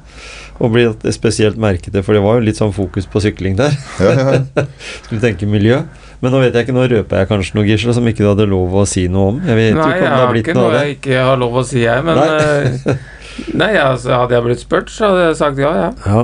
[0.63, 3.75] Og bli spesielt merket det, for det var jo litt sånn fokus på sykling der.
[3.99, 4.67] Ja, ja, ja.
[5.09, 5.81] Skulle tenke miljø.
[6.23, 8.47] Men nå vet jeg ikke, nå røper jeg kanskje noe, Gisle, som ikke du hadde
[8.47, 9.43] lov å si noe om.
[9.43, 11.43] Jeg vet Nei, ikke om det har har blitt noe av noe jeg ikke har
[11.43, 12.07] lov å si, jeg.
[12.07, 12.23] Men
[13.55, 13.73] Nei.
[13.81, 15.91] altså, hadde jeg blitt spurt, så hadde jeg sagt ja, ja.
[16.07, 16.23] Ja,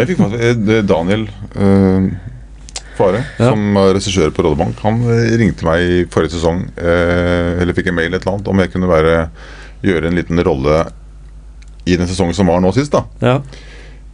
[0.00, 1.24] Jeg fikk faktisk Daniel
[1.56, 2.10] eh,
[3.00, 3.48] Fare, Ja.
[3.50, 7.88] som er regissør på Rådebank, han eh, ringte meg i forrige sesong, eh, eller fikk
[7.92, 9.14] en mail et eller annet, om jeg kunne være,
[9.82, 10.82] gjøre en liten rolle
[11.88, 12.92] i den sesongen som var nå sist.
[12.92, 13.38] da ja.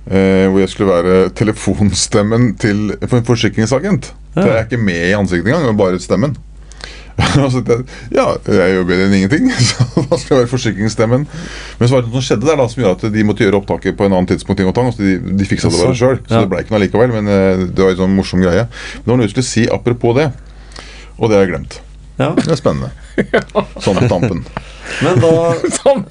[0.07, 4.13] eh, Hvor jeg skulle være telefonstemmen til for en forsikringsagent.
[4.37, 4.43] Ja.
[4.43, 6.37] Så jeg er ikke med i ansiktet engang, men bare stemmen.
[6.37, 7.06] Og så tenkte jeg,
[8.19, 11.25] ja, jeg jo bedre enn ingenting, så da skal jeg være forsikringsstemmen.
[11.79, 13.61] Men så var det noe som skjedde der da som gjorde at de måtte gjøre
[13.63, 14.61] opptaket på en annen tidspunkt.
[14.61, 16.83] ting og tang, så de, de fiksa det bare sjøl, så det ble ikke noe
[16.85, 17.17] likevel.
[17.17, 18.67] Men eh, det var en sånn morsom greie.
[18.69, 20.31] Men det var noe jeg skulle si apropos det,
[21.17, 21.79] og det har jeg glemt.
[22.21, 22.33] ja.
[22.37, 22.93] Det er spennende.
[23.85, 24.43] Sånn på tampen.
[25.01, 25.31] Men da
[25.79, 26.03] Sånn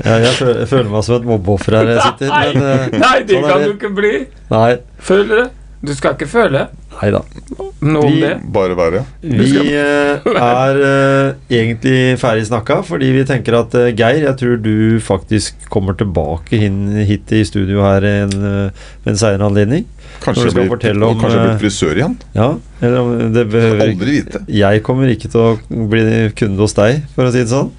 [0.00, 2.30] ja, jeg, føler, jeg føler meg som et mobbeoffer her jeg sitter.
[2.32, 4.12] Men, nei, nei, det sånn kan du ikke bli.
[4.52, 4.68] Nei,
[5.04, 5.48] Føler det.
[5.80, 6.66] Du skal ikke føle
[7.00, 7.20] nei da.
[7.80, 8.32] noe om det.
[8.52, 9.00] Bare være.
[9.22, 14.58] Vi eh, er eh, egentlig ferdig snakka, fordi vi tenker at eh, Geir, jeg tror
[14.60, 19.88] du faktisk kommer tilbake hin, hit i studio her en, eh, ved en seinere anledning.
[20.20, 22.16] Kanskje blir, og kanskje eh, blir frisør igjen.
[22.36, 22.50] Ja,
[22.82, 24.44] eller om det behøver Aldri vite.
[24.52, 26.04] Jeg kommer ikke til å bli
[26.36, 27.72] kunde hos deg, for å si det sånn.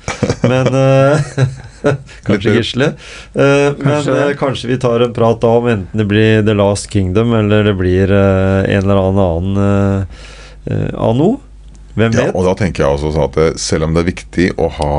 [0.50, 1.44] Men eh,
[2.28, 2.92] Kanskje Gisle.
[3.36, 6.54] Uh, Kanskje Men uh, kanskje vi tar en prat da om enten det blir The
[6.58, 10.06] Last Kingdom, eller det blir uh, en eller annen
[10.96, 11.40] av noe.
[11.98, 12.36] Hvem Ja, vet?
[12.38, 14.92] og da tenker jeg også sånn at eh, selv om det er viktig å ha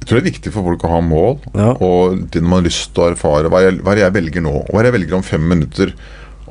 [0.00, 1.74] Jeg tror det er viktig for folk å ha mål, Ja.
[1.76, 4.14] og det man har lyst til å erfare Hva er, jeg, hva er det jeg
[4.16, 4.54] velger nå?
[4.70, 5.92] Hva er det jeg velger om fem minutter?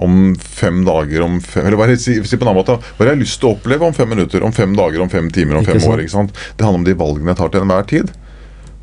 [0.01, 2.77] Om fem dager, om fem Eller hva er det, si, si på en annen måte
[2.77, 5.01] Hva er det jeg har lyst til å oppleve om fem minutter, om fem dager,
[5.03, 5.95] om fem timer, om Ikke fem sant?
[5.95, 6.03] år?
[6.05, 6.31] ikke sant?
[6.55, 8.13] Det handler om de valgene jeg tar til enhver tid.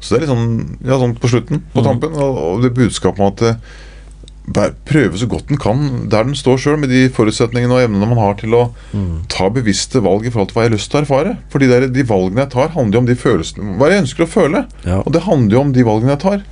[0.01, 1.85] Så det er litt sånn, ja, sånn på slutten, på Mm.
[1.89, 6.57] tampen, og, det budskapet om at eh, prøve så godt den kan der den står
[6.63, 9.27] sjøl, med de forutsetningene og evnene man har til å Mm.
[9.29, 11.37] ta bevisste valg i forhold til hva jeg har lyst til å erfare.
[11.51, 14.25] For de, der, de valgene jeg tar, handler jo om de følelsene Hva jeg ønsker
[14.25, 14.67] å føle?
[14.87, 15.03] Ja.
[15.05, 16.43] Og det handler jo om de valgene jeg tar.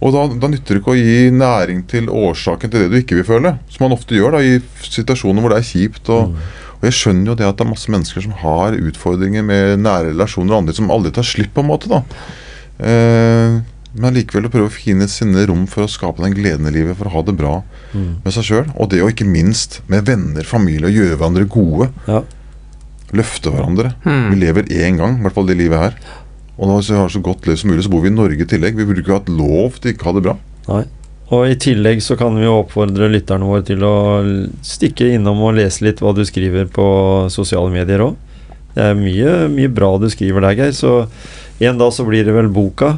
[0.00, 3.16] Og da, da nytter det ikke å gi næring til årsaken til det du ikke
[3.18, 3.58] vil føle.
[3.68, 6.08] Som man ofte gjør da i situasjoner hvor det er kjipt.
[6.14, 6.34] Og,
[6.78, 10.12] og jeg skjønner jo det at det er masse mennesker som har utfordringer med nære
[10.12, 11.88] relasjoner og andre som aldri tar slipp, på en måte.
[11.90, 12.02] da
[12.78, 16.96] Men likevel å prøve å finne sine rom for å skape den gleden i livet,
[16.98, 17.62] for å ha det bra
[17.94, 18.20] Mm.
[18.22, 18.66] med seg sjøl.
[18.76, 21.88] Og det å ikke minst med venner, familie, og gjøre hverandre gode.
[22.06, 22.20] Ja.
[23.16, 23.94] Løfte hverandre.
[24.04, 24.30] Mm.
[24.30, 25.94] Vi lever én gang, i hvert fall det livet her.
[26.58, 28.44] Og når vi har så godt liv som mulig, så bor vi i Norge i
[28.44, 28.76] tillegg.
[28.76, 30.36] Vi burde ikke hatt lov til ikke ha det bra.
[30.68, 30.84] Nei.
[31.30, 33.94] Og i tillegg så kan vi jo oppfordre lytterne våre til å
[34.64, 38.16] stikke innom og lese litt hva du skriver på sosiale medier òg.
[38.74, 40.72] Det er mye, mye bra du skriver der, Geir.
[40.76, 41.08] Så
[41.60, 42.96] en dag så blir det vel boka.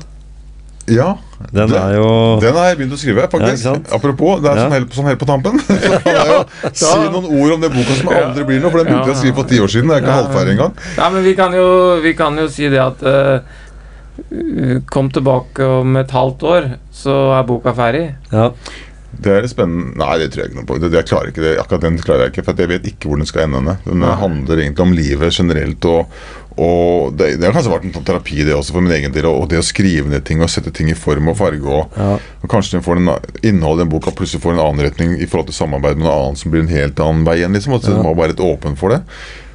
[0.91, 1.19] Ja,
[1.53, 3.65] Den den er jo Den har jeg begynt å skrive, faktisk.
[3.65, 4.63] Ja, Apropos, det er Ja.
[4.65, 5.61] sånn, helt, sånn helt på tampen.
[5.61, 6.41] Så kan jeg jo
[6.73, 9.21] si noen ord om den boka som aldri blir noe, for den begynte jeg å
[9.21, 9.89] skrive for ti år siden.
[9.93, 10.23] Jeg er ikke Ja.
[10.25, 10.75] halvferdig engang.
[10.99, 11.67] Nei, men vi kan jo,
[12.03, 13.41] vi kan jo si det at uh,
[14.91, 18.03] Kom tilbake om et halvt år, så er boka ferdig.
[18.33, 18.51] Ja.
[19.21, 20.77] Det er spennende Nei, det tror jeg ikke noe på.
[20.83, 21.55] Det, jeg klarer ikke det.
[21.63, 23.79] Akkurat den klarer jeg ikke, for jeg vet ikke hvor den skal ende.
[23.87, 25.85] Den handler egentlig om livet generelt.
[25.89, 26.07] og
[26.61, 29.27] og det, det har kanskje vært en sånn terapi det også for min egen del.
[29.31, 31.65] Og det å skrive ned ting og sette ting i form og farge.
[31.65, 32.19] Og, Ja.
[32.43, 33.11] og Kanskje den får en,
[33.43, 36.17] innholdet i den boka plutselig får en annen retning i forhold til samarbeid med noen
[36.17, 37.53] annen som blir en helt annen vei igjen.
[37.57, 38.03] liksom, altså, Ja.
[38.03, 39.03] Man må være litt åpen for det.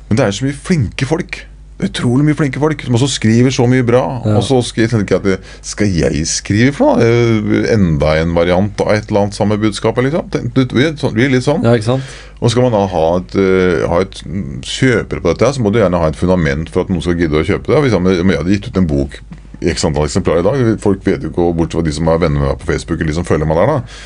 [0.09, 1.43] Men det er så mye flinke folk.
[1.83, 4.01] Utrolig mye flinke folk som også skriver så mye bra.
[4.23, 4.37] Ja.
[4.39, 7.03] Og så tenker jeg at det, Skal jeg skrive for noe?
[7.03, 9.99] Eh, Enda en variant av et eller annet samme budskap?
[9.99, 10.29] Liksom?
[10.31, 11.65] Det, det, blir litt sånn.
[11.67, 11.99] ja?
[12.39, 15.71] Og skal man da ha et, eh, ha et mm, kjøpere på dette, så må
[15.71, 17.81] du gjerne ha et fundament for at noen skal gidde å kjøpe det.
[17.83, 19.19] Hvis jeg, jeg hadde gitt ut en bok
[19.63, 22.19] i x antall eksemplarer i dag Folk vet jo ikke, bortsett fra de som er
[22.21, 23.99] venner med meg på Facebook, eller de som følger meg der, da.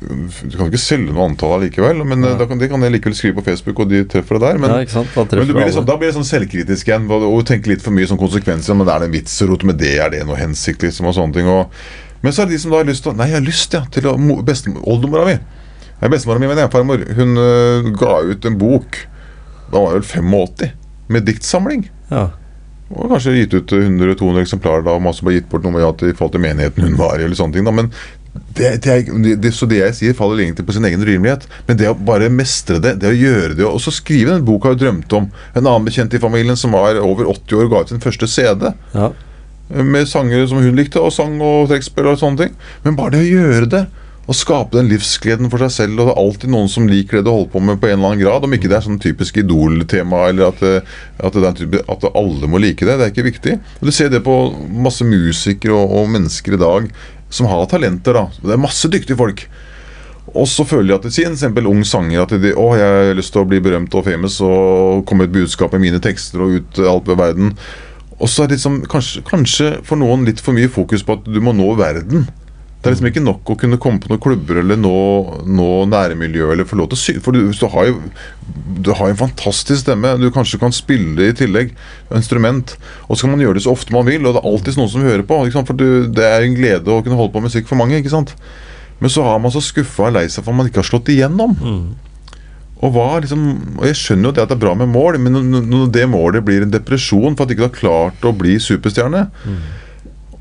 [0.00, 2.32] Du kan ikke selge noe antall allikevel, men ja.
[2.40, 4.60] Da kan, det kan jeg likevel skrive på Facebook, og de treffer det der.
[4.62, 5.12] Men, ja, sant?
[5.14, 7.94] Da men blir liksom, da blir det sånn selvkritisk igjen og, og tenker litt for
[7.94, 8.78] mye som konsekvenser.
[8.78, 9.94] Men er det en vits å rote med det?
[10.02, 10.82] Er det noe hensikt?
[10.82, 11.70] liksom og sånne ting og,
[12.22, 13.82] Men så er det de som da har lyst til Nei, jeg har lyst ja,
[13.94, 14.16] til å
[14.82, 15.38] Oldemora mi.
[16.10, 19.04] Bestemora mi, mener jeg, farmor, hun uh, ga ut en bok
[19.70, 20.72] Da var jeg vel 85,
[21.12, 21.84] med diktsamling.
[22.10, 22.30] Ja.
[22.92, 26.02] Og kanskje gitt ut 100-200 eksemplarer da, og masse bare gitt bort noe med at
[26.04, 27.66] i forhold til menigheten hun var i, eller sånne ting.
[27.68, 27.88] da, men
[28.32, 31.44] det, det, er, det, så det jeg sier, faller egentlig på sin egen urimelighet.
[31.68, 34.72] Men det å bare mestre det, det å gjøre det, og så skrive den boka
[34.72, 37.92] jeg drømte om En annen bekjent i familien som var over 80 år, ga ut
[37.92, 39.10] sin første CD ja.
[39.68, 42.56] med sanger som hun likte, og sang og trekkspill og sånne ting.
[42.86, 43.84] Men bare det å gjøre det,
[44.22, 47.24] og skape den livsgleden for seg selv, og det er alltid noen som liker det
[47.26, 49.40] du holder på med på en eller annen grad, om ikke det er sånn typisk
[49.42, 50.62] idoltema, eller at,
[51.18, 53.56] at, type, at alle må like det, det er ikke viktig.
[53.80, 54.36] Og Du ser det på
[54.72, 56.86] masse musikere og, og mennesker i dag
[57.32, 58.26] som har talenter, da.
[58.42, 59.46] Det er masse dyktige folk.
[60.32, 61.64] Og så føler de at det sier f.eks.
[61.66, 65.02] ung sanger at de, å, jeg har lyst til å bli berømt og famous og
[65.08, 67.56] komme med et budskap med mine tekster og ut alt ved verden.
[68.22, 71.26] Og så er det liksom, kanskje, kanskje for noen litt for mye fokus på at
[71.26, 72.28] du må nå verden.
[72.82, 74.92] Det er liksom ikke nok å kunne komme på noen klubber eller nå,
[75.46, 77.12] nå nærmiljø eller få lov til å sy...
[77.22, 78.00] For du, du har jo
[78.82, 80.16] du har en fantastisk stemme.
[80.18, 81.70] Du kanskje kan spille i tillegg
[82.18, 82.74] instrument.
[83.06, 84.90] Og så kan man gjøre det så ofte man vil, og det er alltid noen
[84.90, 85.38] som hører på.
[85.54, 88.00] For du, det er en glede å kunne holde på med musikk for mange.
[88.02, 88.34] ikke sant?
[88.98, 91.12] Men så har man så skuffa og lei seg for at man ikke har slått
[91.14, 91.54] igjennom.
[92.82, 93.44] Og, hva, liksom,
[93.78, 96.42] og jeg skjønner jo det at det er bra med mål, men når- det målet
[96.42, 99.28] blir en depresjon for at du ikke har klart å bli superstjerne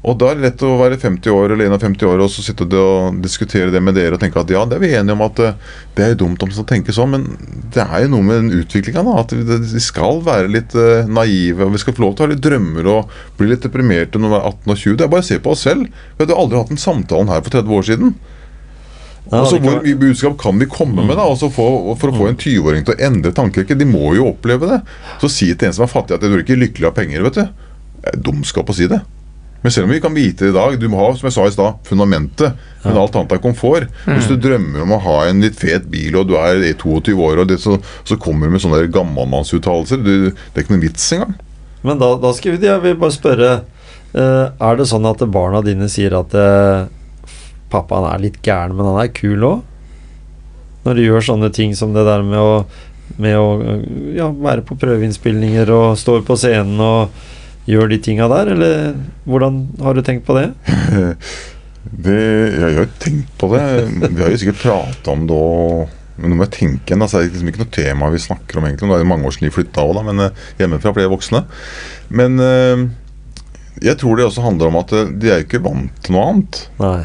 [0.02, 2.66] Og da er det lett å være 50 år eller 51 år og så sitte
[2.66, 5.42] og diskutere det med dere og tenke at ja, det er vi enige om at
[5.46, 5.60] eh,
[5.94, 7.28] det er jo dumt om å tenke sånn, men
[7.76, 9.04] det er jo noe med den utviklinga.
[9.22, 12.34] At vi, skal være litt eh, naive og vi skal få lov til å ha
[12.34, 14.98] litt drømmer og bli litt deprimerte når vi er 18 og 20.
[14.98, 15.86] Det er bare å se på oss selv.
[16.18, 18.18] Vi hadde aldri hatt den samtalen her for 30 år siden.
[19.30, 21.70] Ja, Altså, Hvor mye budskap kan vi komme med da, få,
[22.02, 23.78] for å få en 20-åring til å endre tankerekke?
[23.78, 24.82] De må jo oppleve det.
[25.22, 27.38] Så si til en som er fattig at du er ikke lykkelig av penger, vet
[27.38, 27.68] du.
[28.10, 29.04] Er dumskap å si det.
[29.62, 31.46] Men selv om vi kan vite det i dag, du må ha som jeg sa
[31.46, 32.58] i sted, fundamentet.
[32.82, 33.92] Men alt annet er komfort.
[34.08, 37.44] Hvis du drømmer om å ha en litt fet bil, og du er 22 år,
[37.44, 40.02] og det, så, så kommer du med sånne gammelmannsuttalelser gammalmannsuttalelser.
[40.02, 41.36] Det er ikke noen vits engang.
[41.86, 43.52] Men da, da skal vi, jeg vil bare spørre
[44.14, 46.86] eh, Er det sånn at barna dine sier at eh,
[47.74, 49.68] pappaen er litt gæren, men han er kul òg?
[50.86, 52.54] Når de gjør sånne ting som det der med å,
[53.22, 53.48] med å
[54.18, 57.14] ja, være på prøveinnspillinger og står på scenen og
[57.70, 58.94] gjør de tinga der, eller
[59.30, 60.50] hvordan har du tenkt på det?
[61.82, 63.64] Det, jeg har jo tenkt på det.
[64.14, 65.96] Vi har jo sikkert prata om det òg.
[66.22, 68.60] men nå må jeg tenke igjen, altså, Det er liksom ikke noe tema vi snakker
[68.60, 68.88] om, egentlig.
[68.88, 71.42] Nå er det mange år siden de flytta òg, men eh, hjemmefra ble voksne.
[72.14, 72.84] Men eh,
[73.82, 76.28] jeg tror det også handler om at eh, de er jo ikke vant til noe
[76.30, 76.62] annet.
[76.84, 77.02] Nei.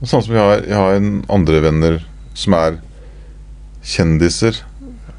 [0.00, 2.00] Sånn som jeg har, jeg har en andre venner
[2.32, 2.80] som er
[3.84, 4.62] kjendiser.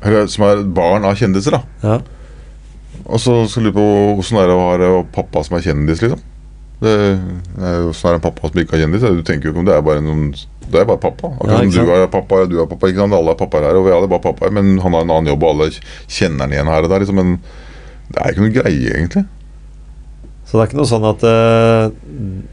[0.02, 1.62] Eller som er barn av kjendiser, da.
[1.86, 2.00] Ja.
[3.04, 3.84] Og så skal du på
[4.16, 6.22] åssen det er å ha pappa som er kjendis, liksom.
[6.84, 9.04] Åssen er en pappa som ikke er kjendis.
[9.04, 11.34] Du tenker jo ikke om det er bare noen Det er bare pappa.
[11.36, 12.90] Akkurat ja, du er pappa, du er pappa.
[12.90, 13.16] Ikke sant?
[13.16, 14.56] Alle er pappaer her, og vi alle er bare pappaer.
[14.56, 15.70] Men han har en annen jobb, og alle
[16.08, 17.04] kjenner han igjen her og der.
[17.04, 17.20] Liksom.
[17.20, 17.38] Men
[18.10, 19.26] det er ikke noe greie, egentlig.
[20.48, 21.84] Så det er ikke noe sånn at uh,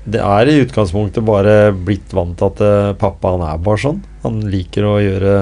[0.09, 3.98] Det er i utgangspunktet bare blitt vant til at uh, pappa han er bare sånn.
[4.24, 5.34] Han liker å gjøre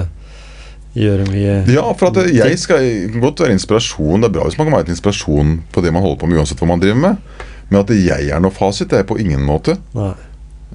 [0.99, 4.23] Gjøre mye Ja, for at jeg skal godt være inspirasjon.
[4.23, 6.41] Det er bra hvis man kan være til inspirasjon på det man holder på med,
[6.41, 7.45] uansett hva man driver med.
[7.69, 9.77] Men at jeg er noe fasit, det er på ingen måte.
[9.97, 10.15] Nei.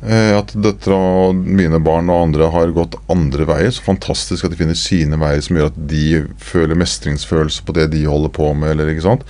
[0.03, 3.71] Eh, at døtre og mine barn og andre har gått andre veier.
[3.73, 6.05] Så fantastisk at de finner sine veier som gjør at de
[6.43, 8.75] føler mestringsfølelse på det de holder på med.
[8.75, 9.27] Eller, ikke sant?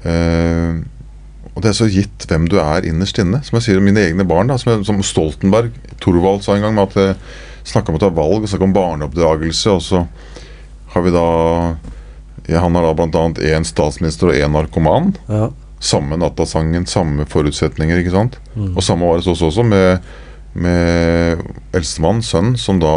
[0.00, 0.80] Uh,
[1.50, 3.42] og det er så gitt hvem du er innerst inne.
[3.44, 4.52] Som jeg sier om mine egne barn.
[4.52, 8.10] Da, som, som Stoltenberg, Thorvald sa en gang, med at eh, snakka om å ta
[8.14, 9.74] valg snakka om barneoppdragelse.
[9.76, 10.04] Og så
[10.94, 11.26] har vi da
[12.48, 13.26] ja, Han har da bl.a.
[13.52, 15.12] én statsminister og én narkoman.
[15.28, 15.50] Ja.
[15.80, 18.40] Samme nattasangen, samme forutsetninger, ikke sant?
[18.54, 18.74] Mm.
[18.74, 20.02] Og samme var det hos også, med,
[20.52, 21.44] med
[21.76, 22.94] eldstemann, sønn, som da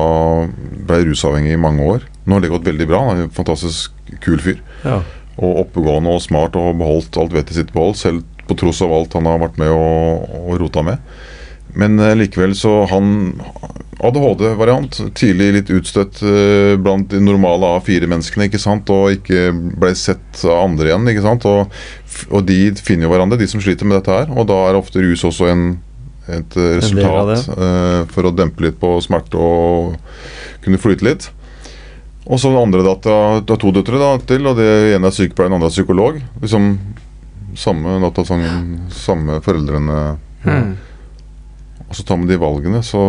[0.88, 2.08] ble rusavhengig i mange år.
[2.26, 3.04] Nå har det gått veldig bra.
[3.08, 3.94] Han er en fantastisk
[4.24, 4.64] kul fyr.
[4.86, 5.02] ja.
[5.34, 9.16] Og oppegående og smart og beholdt alt vettet sitt behold, selv på tross av alt
[9.18, 11.02] han har vært med og, og rota med.
[11.80, 13.08] Men eh, likevel så han
[14.04, 15.00] ADHD-variant.
[15.18, 18.90] Tidlig litt utstøtt eh, blant de normale A4-menneskene, ikke sant.
[18.94, 21.48] Og ikke ble sett av andre igjen, ikke sant.
[21.50, 21.78] Og,
[22.30, 24.34] og de finner jo hverandre, de som sliter med dette her.
[24.34, 25.70] Og da er ofte rus også en,
[26.28, 29.96] et eh, resultat eh, for å dempe litt på smerte og
[30.66, 31.30] kunne flyte litt.
[32.24, 35.16] Og så den andre dattera Du har to døtre da, til, og det ene er
[35.16, 36.20] sykepleier, den andre er psykolog.
[36.44, 36.70] Liksom
[37.60, 39.98] samme datasangen, samme foreldrene.
[40.44, 40.70] Mm.
[41.88, 43.02] Og så tar man de valgene, så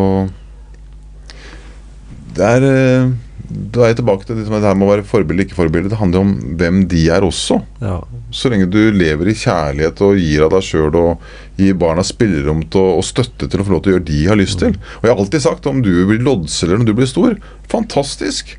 [2.35, 3.12] Det er eh,
[3.55, 5.91] er jeg tilbake til det, som er det her med å være forbilde, ikke forbilde.
[5.93, 7.61] Det handler om hvem de er også.
[7.85, 7.99] ja.
[8.35, 12.64] Så lenge du lever i kjærlighet og gir av deg sjøl og gir barna spillerom
[12.66, 14.74] til å, og støtte til å få lov til å gjøre de har lyst til.
[14.74, 17.37] Og jeg har alltid sagt om du blir loddser eller når du blir stor,
[17.70, 18.57] fantastisk.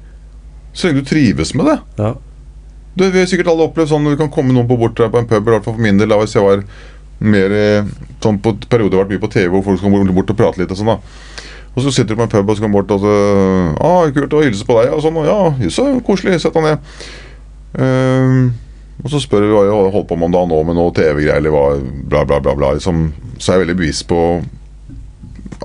[0.71, 1.77] Så lenge du trives med det.
[1.99, 2.15] ja.
[2.95, 5.19] Du, vi har sikkert alle opplevd sånn når du kan komme noen på bort på
[5.19, 6.61] en pub, i hvert fall for min del, da hvis jeg var
[7.19, 7.89] mer eh,
[8.23, 10.79] sånn på perioder vært mye på TV hvor folk skal bort og prate litt og
[10.79, 10.95] sånn da.
[11.75, 13.13] Og så sitter du på en pub og så kommer bort og så
[13.83, 15.17] ah, 'Kult å hilse på deg.' Og sånn.
[15.19, 16.39] Og, ja, så koselig.
[16.41, 16.77] Sett deg ned.
[17.75, 18.51] Uh,
[19.03, 21.41] og så spør vi hva jeg holdt på med om dagen nå med noe TV-greier
[21.41, 21.65] eller hva,
[22.07, 22.53] bla, bla, bla.
[22.55, 24.19] bla liksom, så er jeg veldig bevisst på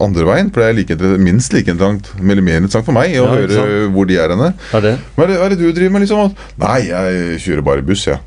[0.01, 3.29] andre veien, for det er like, minst like interessant, eller mer interessant for meg å
[3.29, 4.51] Ja, høre hvor de er henne.
[4.77, 4.93] Er det?
[5.15, 6.35] Hva er, det, hva er det du driver med, liksom?
[6.63, 8.21] Nei, jeg kjører bare buss, jeg.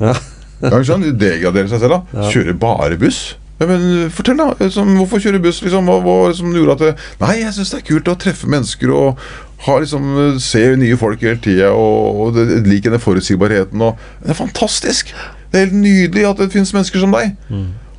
[0.00, 0.14] Ja.
[0.62, 1.04] Ja, sant?
[1.04, 2.20] De degraderer seg selv, da.
[2.20, 2.30] Ja.
[2.32, 3.20] Kjører bare buss?
[3.60, 4.50] Ja, men Fortell, da.
[4.60, 5.62] Liksom, hvorfor kjøre buss?
[5.64, 5.86] Liksom?
[5.88, 6.90] Hva hva som gjorde at det
[7.22, 9.22] Nei, jeg syns det er kult å treffe mennesker og
[9.64, 11.70] ha, liksom, se nye folk hele tida.
[11.72, 13.80] Og, og det- liker den forutsigbarheten.
[13.80, 15.14] Og, det er fantastisk!
[15.50, 17.32] Det er helt nydelig at det finnes mennesker som deg.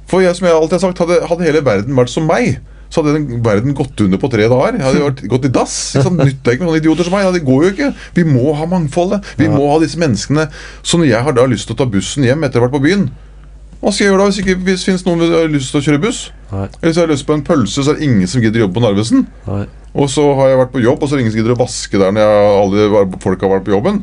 [0.07, 2.59] For jeg, som jeg alltid har sagt, hadde, hadde hele verden vært som meg,
[2.93, 4.77] så hadde den verden gått under på tre dager.
[4.79, 5.73] Hadde vært, gått i dass.
[5.97, 7.25] Ikke Nytter ikke med sånne idioter som meg.
[7.25, 7.89] Ja, det går jo ikke.
[8.15, 9.25] Vi må ha mangfoldet.
[9.41, 10.45] Vi må ha disse menneskene.
[10.85, 12.77] Så når jeg har da lyst til å ta bussen hjem etter å ha vært
[12.77, 13.09] på byen,
[13.81, 15.85] hva skal jeg gjøre da hvis ikke hvis finnes noen som har lyst til å
[15.85, 16.21] kjøre buss?
[16.49, 16.65] Nei.
[16.81, 18.83] Eller har jeg lyst på en pølse, så er det ingen som gidder jobbe på
[18.85, 19.27] Narvesen.
[19.47, 19.63] Nei.
[19.97, 21.61] Og så har jeg vært på jobb, og så er det ingen som gidder å
[21.61, 24.01] vaske der når jeg, alle folk har vært på jobben.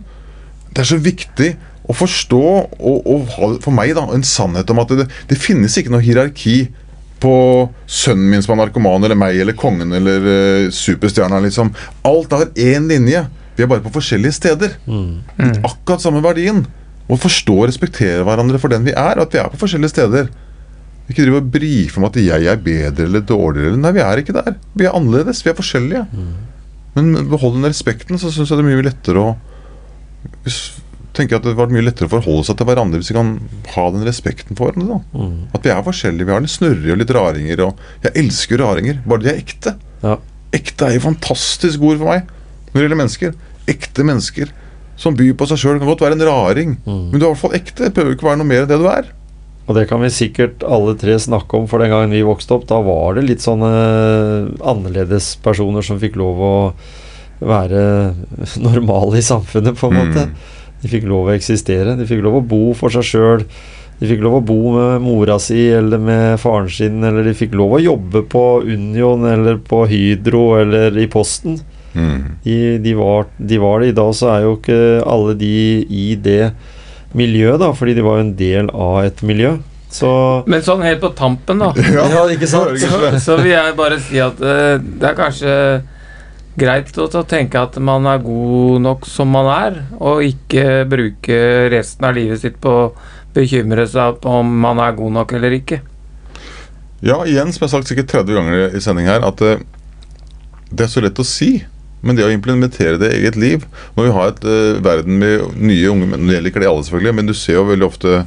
[0.74, 1.50] Det er så viktig
[1.84, 2.44] å forstå,
[2.78, 6.04] og, og ha, for meg, da, en sannhet om at det, det finnes ikke noe
[6.04, 6.56] hierarki
[7.22, 7.34] på
[7.88, 11.72] sønnen min som er narkoman, eller meg, eller kongen, eller uh, superstjerna, liksom.
[12.08, 13.24] Alt har én linje.
[13.54, 14.74] Vi er bare på forskjellige steder.
[15.62, 16.64] Akkurat samme verdien.
[17.05, 19.92] Å forstå og respektere hverandre for den vi er, og at vi er på forskjellige
[19.92, 20.30] steder.
[21.05, 23.76] Ikke drive og brife om at jeg er bedre eller dårligere.
[23.76, 24.55] Nei, vi er ikke der.
[24.72, 25.42] Vi er annerledes.
[25.44, 26.07] Vi er forskjellige.
[26.94, 29.34] Men behold den respekten, så syns jeg det er mye lettere å
[31.14, 33.34] tenker at det hadde vært mye lettere å forholde seg til hverandre hvis vi kan
[33.74, 35.00] ha den respekten for hverandre.
[35.14, 35.36] Mm.
[35.55, 36.26] At vi er forskjellige.
[36.26, 37.62] Vi har litt snurrige og litt raringer.
[37.68, 39.76] Og jeg elsker raringer, bare de er ekte.
[40.02, 40.16] Ja.
[40.55, 42.26] Ekte er jo fantastisk ord for meg
[42.72, 43.36] når det gjelder mennesker.
[43.70, 44.50] Ekte mennesker
[44.97, 45.78] som byr på seg sjøl.
[45.78, 47.11] Kan godt være en raring, Mm.
[47.11, 47.90] men du er i hvert fall ekte.
[47.95, 49.05] Prøver ikke å være noe mer enn det du er.
[49.66, 52.66] Og det kan vi sikkert alle tre snakke om, for den gangen vi vokste opp,
[52.68, 53.70] da var det litt sånne
[54.61, 56.55] annerledes personer som fikk lov å
[57.45, 57.84] være
[58.66, 60.03] normale i samfunnet, på en Mm.
[60.09, 60.26] måte.
[60.82, 61.97] De fikk lov å eksistere.
[61.97, 63.45] De fikk lov å bo for seg sjøl.
[64.01, 67.55] De fikk lov å bo med mora si eller med faren sin, eller de fikk
[67.57, 71.61] lov å jobbe på Union eller på Hydro eller i Posten.
[71.95, 72.38] Mm.
[72.45, 73.92] De, de, var, de var det.
[73.92, 75.55] I dag så er jo ikke alle de
[75.86, 76.53] i det
[77.14, 79.55] miljøet, da, fordi de var jo en del av et miljø.
[79.95, 80.11] Så
[80.51, 82.74] Men sånn helt på tampen, da, Ja, ikke sant?
[82.82, 85.53] så, så vil jeg bare si at uh, det er kanskje
[86.59, 91.38] greit å, å tenke at man er god nok som man er, og ikke bruke
[91.72, 92.88] resten av livet sitt på å
[93.34, 95.80] bekymre seg om man er god nok eller ikke.
[97.05, 99.62] Ja, igjen, som jeg har sagt sikkert 30 ganger i sending her, at eh,
[100.70, 101.59] det er så lett å si.
[102.05, 103.64] Men det å implementere det i eget liv
[103.96, 106.86] Når vi har et uh, verden med nye unge menn Det gjelder ikke det alle,
[106.86, 108.24] selvfølgelig, men du ser jo veldig ofte,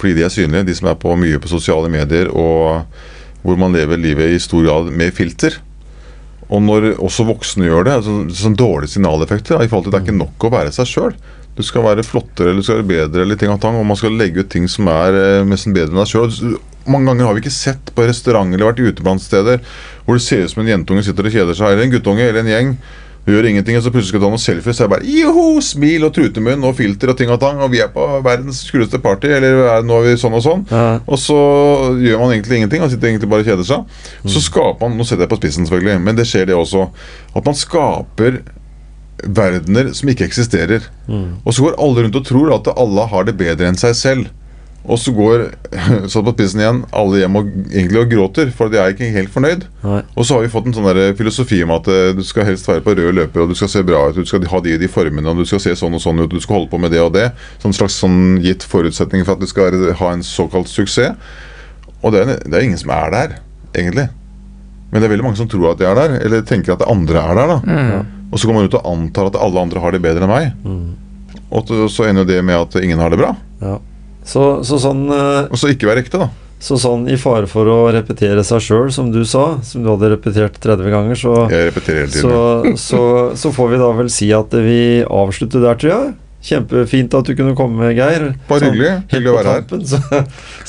[0.00, 2.84] fordi de er synlige, de som er på mye på sosiale medier, og
[3.44, 5.60] hvor man lever livet i stor grad med filter.
[6.50, 10.06] Og når også voksne gjør det, altså, sånn dårlige signaleffekter i forhold til Det er
[10.08, 11.16] ikke nok å være seg sjøl.
[11.54, 13.98] Du skal være flottere eller du skal være bedre, eller ting og tang, og man
[13.98, 16.56] skal legge ut ting som er eh, nesten bedre enn deg sjøl.
[16.90, 19.62] mange ganger har vi ikke sett på restauranter eller vært ute blant steder
[20.04, 22.42] hvor det ser ut som en jentunge sitter og kjeder seg, eller en guttunge eller
[22.42, 22.74] en gjeng.
[23.24, 25.44] Gjør ingenting, og så plutselig skal du ta noen selfies, så er det bare joho,
[25.64, 29.00] smil og trutemunn og filter og ting og tang, og vi er på verdens kuleste
[29.00, 30.66] party, eller er, nå er vi sånn og sånn.
[30.68, 30.98] Ja.
[31.08, 31.38] Og så
[32.04, 33.96] gjør man egentlig ingenting, og sitter egentlig bare og kjeder seg.
[34.28, 36.90] Så skaper man, nå setter jeg på spissen selvfølgelig, men det skjer det også,
[37.32, 38.42] at man skaper
[39.24, 40.90] verdener som ikke eksisterer.
[41.08, 44.32] Og så går alle rundt og tror at alle har det bedre enn seg selv.
[44.84, 45.46] Og så går
[46.12, 49.32] satt på spissen igjen, alle hjem og egentlig og gråter, for de er ikke helt
[49.32, 49.62] fornøyd.
[49.84, 50.00] Nei.
[50.12, 52.68] Og så har vi fått en sånn der filosofi om at eh, du skal helst
[52.68, 54.82] være på rød løper, og du skal se bra ut, du skal ha de og
[54.84, 56.92] de formene, og du skal se sånn og sånn ut, du skal holde på med
[56.92, 57.30] det og det.
[57.62, 61.16] Som en slags sånn gitt forutsetning for at du skal ha en såkalt suksess.
[62.04, 63.38] Og det er, det er ingen som er der,
[63.72, 64.10] egentlig.
[64.92, 66.90] Men det er veldig mange som tror at de er der, eller tenker at det
[66.92, 67.54] andre er der.
[67.56, 68.02] da.
[68.28, 70.52] Og så kommer man ut og antar at alle andre har det bedre enn meg.
[71.54, 73.32] Og så ender jo det med at ingen har det bra.
[73.64, 73.78] Ja.
[74.24, 76.30] Så, så sånn eh, Og så ikke være ekte, da.
[76.64, 80.14] Så sånn i fare for å repetere seg sjøl, som du sa, som du hadde
[80.14, 82.14] repetert 30 ganger, så, Jeg hele tiden.
[82.14, 83.00] så, så,
[83.36, 86.14] så får vi da vel si at vi avslutter der, tror jeg.
[86.44, 88.26] Kjempefint at du kunne komme, Geir.
[88.48, 88.90] Bare Sånn hyggelig.
[89.12, 89.62] Hyggelig å være her.
[89.64, 90.00] tampen, Så,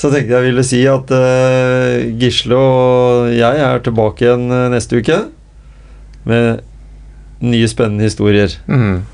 [0.00, 5.00] så tenkte jeg ville si at uh, Gisle og jeg er tilbake igjen eh, neste
[5.00, 5.18] uke
[6.26, 6.64] med
[7.44, 8.56] nye spennende historier.
[8.68, 9.04] Mm.